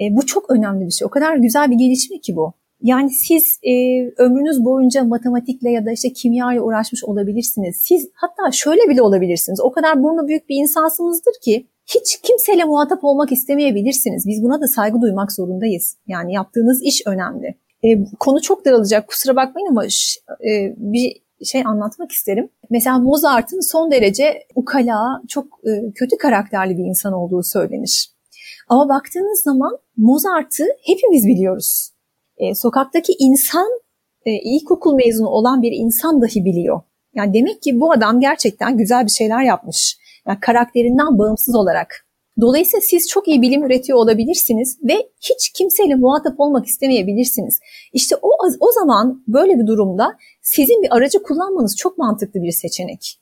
E, 0.00 0.16
bu 0.16 0.26
çok 0.26 0.50
önemli 0.50 0.86
bir 0.86 0.90
şey. 0.90 1.06
O 1.06 1.08
kadar 1.08 1.36
güzel 1.36 1.70
bir 1.70 1.76
gelişme 1.76 2.18
ki 2.18 2.36
bu. 2.36 2.52
Yani 2.82 3.10
siz 3.10 3.58
e, 3.62 3.72
ömrünüz 4.18 4.64
boyunca 4.64 5.04
matematikle 5.04 5.70
ya 5.70 5.86
da 5.86 5.92
işte 5.92 6.12
kimyayla 6.12 6.62
uğraşmış 6.62 7.04
olabilirsiniz. 7.04 7.76
Siz 7.76 8.10
hatta 8.14 8.50
şöyle 8.52 8.88
bile 8.88 9.02
olabilirsiniz. 9.02 9.60
O 9.60 9.72
kadar 9.72 10.02
burnu 10.02 10.28
büyük 10.28 10.48
bir 10.48 10.56
insansınızdır 10.56 11.32
ki 11.44 11.66
hiç 11.86 12.20
kimseyle 12.22 12.64
muhatap 12.64 13.04
olmak 13.04 13.32
istemeyebilirsiniz. 13.32 14.26
Biz 14.26 14.42
buna 14.42 14.60
da 14.60 14.66
saygı 14.66 15.00
duymak 15.00 15.32
zorundayız. 15.32 15.96
Yani 16.06 16.32
yaptığınız 16.32 16.82
iş 16.82 17.02
önemli. 17.06 17.54
E, 17.84 17.88
konu 18.20 18.40
çok 18.42 18.64
daralacak 18.64 19.08
kusura 19.08 19.36
bakmayın 19.36 19.68
ama 19.70 19.84
e, 19.84 20.74
bir 20.76 21.22
şey 21.44 21.62
anlatmak 21.66 22.12
isterim. 22.12 22.48
Mesela 22.70 22.98
Mozart'ın 22.98 23.70
son 23.70 23.90
derece 23.90 24.42
ukala, 24.54 25.22
çok 25.28 25.46
e, 25.64 25.92
kötü 25.94 26.16
karakterli 26.16 26.78
bir 26.78 26.84
insan 26.84 27.12
olduğu 27.12 27.42
söylenir. 27.42 28.10
Ama 28.68 28.88
baktığınız 28.88 29.42
zaman 29.42 29.78
Mozart'ı 29.96 30.64
hepimiz 30.86 31.26
biliyoruz. 31.26 31.90
E, 32.38 32.54
sokaktaki 32.54 33.12
insan, 33.18 33.68
e, 34.24 34.30
ilkokul 34.32 34.94
mezunu 34.94 35.28
olan 35.28 35.62
bir 35.62 35.72
insan 35.72 36.22
dahi 36.22 36.44
biliyor. 36.44 36.80
Yani 37.14 37.34
demek 37.34 37.62
ki 37.62 37.80
bu 37.80 37.92
adam 37.92 38.20
gerçekten 38.20 38.76
güzel 38.76 39.04
bir 39.04 39.10
şeyler 39.10 39.42
yapmış. 39.42 39.98
Yani 40.26 40.40
karakterinden 40.40 41.18
bağımsız 41.18 41.56
olarak. 41.56 42.06
Dolayısıyla 42.40 42.80
siz 42.80 43.08
çok 43.08 43.28
iyi 43.28 43.42
bilim 43.42 43.64
üretiyor 43.64 43.98
olabilirsiniz 43.98 44.78
ve 44.88 45.08
hiç 45.20 45.48
kimseyle 45.48 45.94
muhatap 45.94 46.40
olmak 46.40 46.66
istemeyebilirsiniz. 46.66 47.60
İşte 47.92 48.16
o, 48.22 48.30
o 48.60 48.72
zaman 48.72 49.24
böyle 49.28 49.58
bir 49.58 49.66
durumda 49.66 50.16
sizin 50.42 50.82
bir 50.82 50.96
aracı 50.96 51.22
kullanmanız 51.22 51.76
çok 51.76 51.98
mantıklı 51.98 52.42
bir 52.42 52.52
seçenek. 52.52 53.20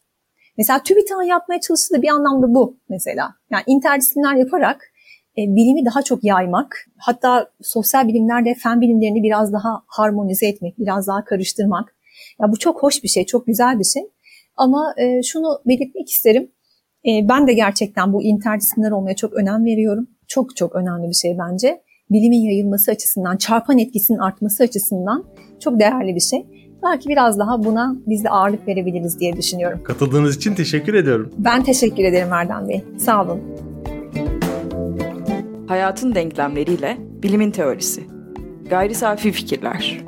Mesela 0.59 0.83
TÜBİTAK 0.83 1.27
yapmaya 1.27 1.61
çalıştığı 1.61 2.03
bir 2.03 2.09
anlamda 2.09 2.55
bu 2.55 2.77
mesela. 2.89 3.35
Yani 3.51 3.63
interdisipliner 3.67 4.35
yaparak 4.35 4.93
bilimi 5.37 5.87
daha 5.87 6.03
çok 6.03 6.25
yaymak, 6.25 6.87
hatta 6.97 7.51
sosyal 7.63 8.09
bilimlerde 8.09 8.55
fen 8.55 8.81
bilimlerini 8.81 9.23
biraz 9.23 9.53
daha 9.53 9.83
harmonize 9.87 10.47
etmek, 10.47 10.79
biraz 10.79 11.07
daha 11.07 11.25
karıştırmak. 11.25 11.95
Ya 12.41 12.53
bu 12.53 12.59
çok 12.59 12.83
hoş 12.83 13.03
bir 13.03 13.09
şey, 13.09 13.27
çok 13.27 13.47
güzel 13.47 13.79
bir 13.79 13.85
şey. 13.85 14.03
Ama 14.57 14.95
e, 14.99 15.23
şunu 15.23 15.59
belirtmek 15.67 16.11
isterim. 16.11 16.51
E, 17.07 17.29
ben 17.29 17.47
de 17.47 17.53
gerçekten 17.53 18.13
bu 18.13 18.23
interdisipliner 18.23 18.91
olmaya 18.91 19.17
çok 19.17 19.33
önem 19.33 19.65
veriyorum. 19.65 20.09
Çok 20.29 20.57
çok 20.57 20.75
önemli 20.75 21.09
bir 21.09 21.15
şey 21.15 21.39
bence. 21.39 21.81
Bilimin 22.11 22.41
yayılması 22.41 22.91
açısından, 22.91 23.37
çarpan 23.37 23.79
etkisinin 23.79 24.19
artması 24.19 24.63
açısından 24.63 25.25
çok 25.61 25.81
değerli 25.81 26.15
bir 26.15 26.21
şey. 26.21 26.47
Belki 26.83 27.09
biraz 27.09 27.39
daha 27.39 27.65
buna 27.65 27.97
biz 28.07 28.25
de 28.25 28.31
ağırlık 28.31 28.69
verebiliriz 28.69 29.21
diye 29.21 29.37
düşünüyorum. 29.37 29.83
Katıldığınız 29.85 30.37
için 30.37 30.55
teşekkür 30.55 30.95
ediyorum. 30.95 31.35
Ben 31.39 31.63
teşekkür 31.63 32.05
ederim 32.05 32.33
Erdem 32.33 32.69
Bey. 32.69 32.85
Sağ 32.99 33.25
olun. 33.25 33.66
Hayatın 35.69 36.15
denklemleriyle 36.15 36.97
bilimin 37.01 37.51
teorisi. 37.51 38.07
Gayri 38.71 38.95
safi 38.95 39.33
fikirler. 39.33 39.99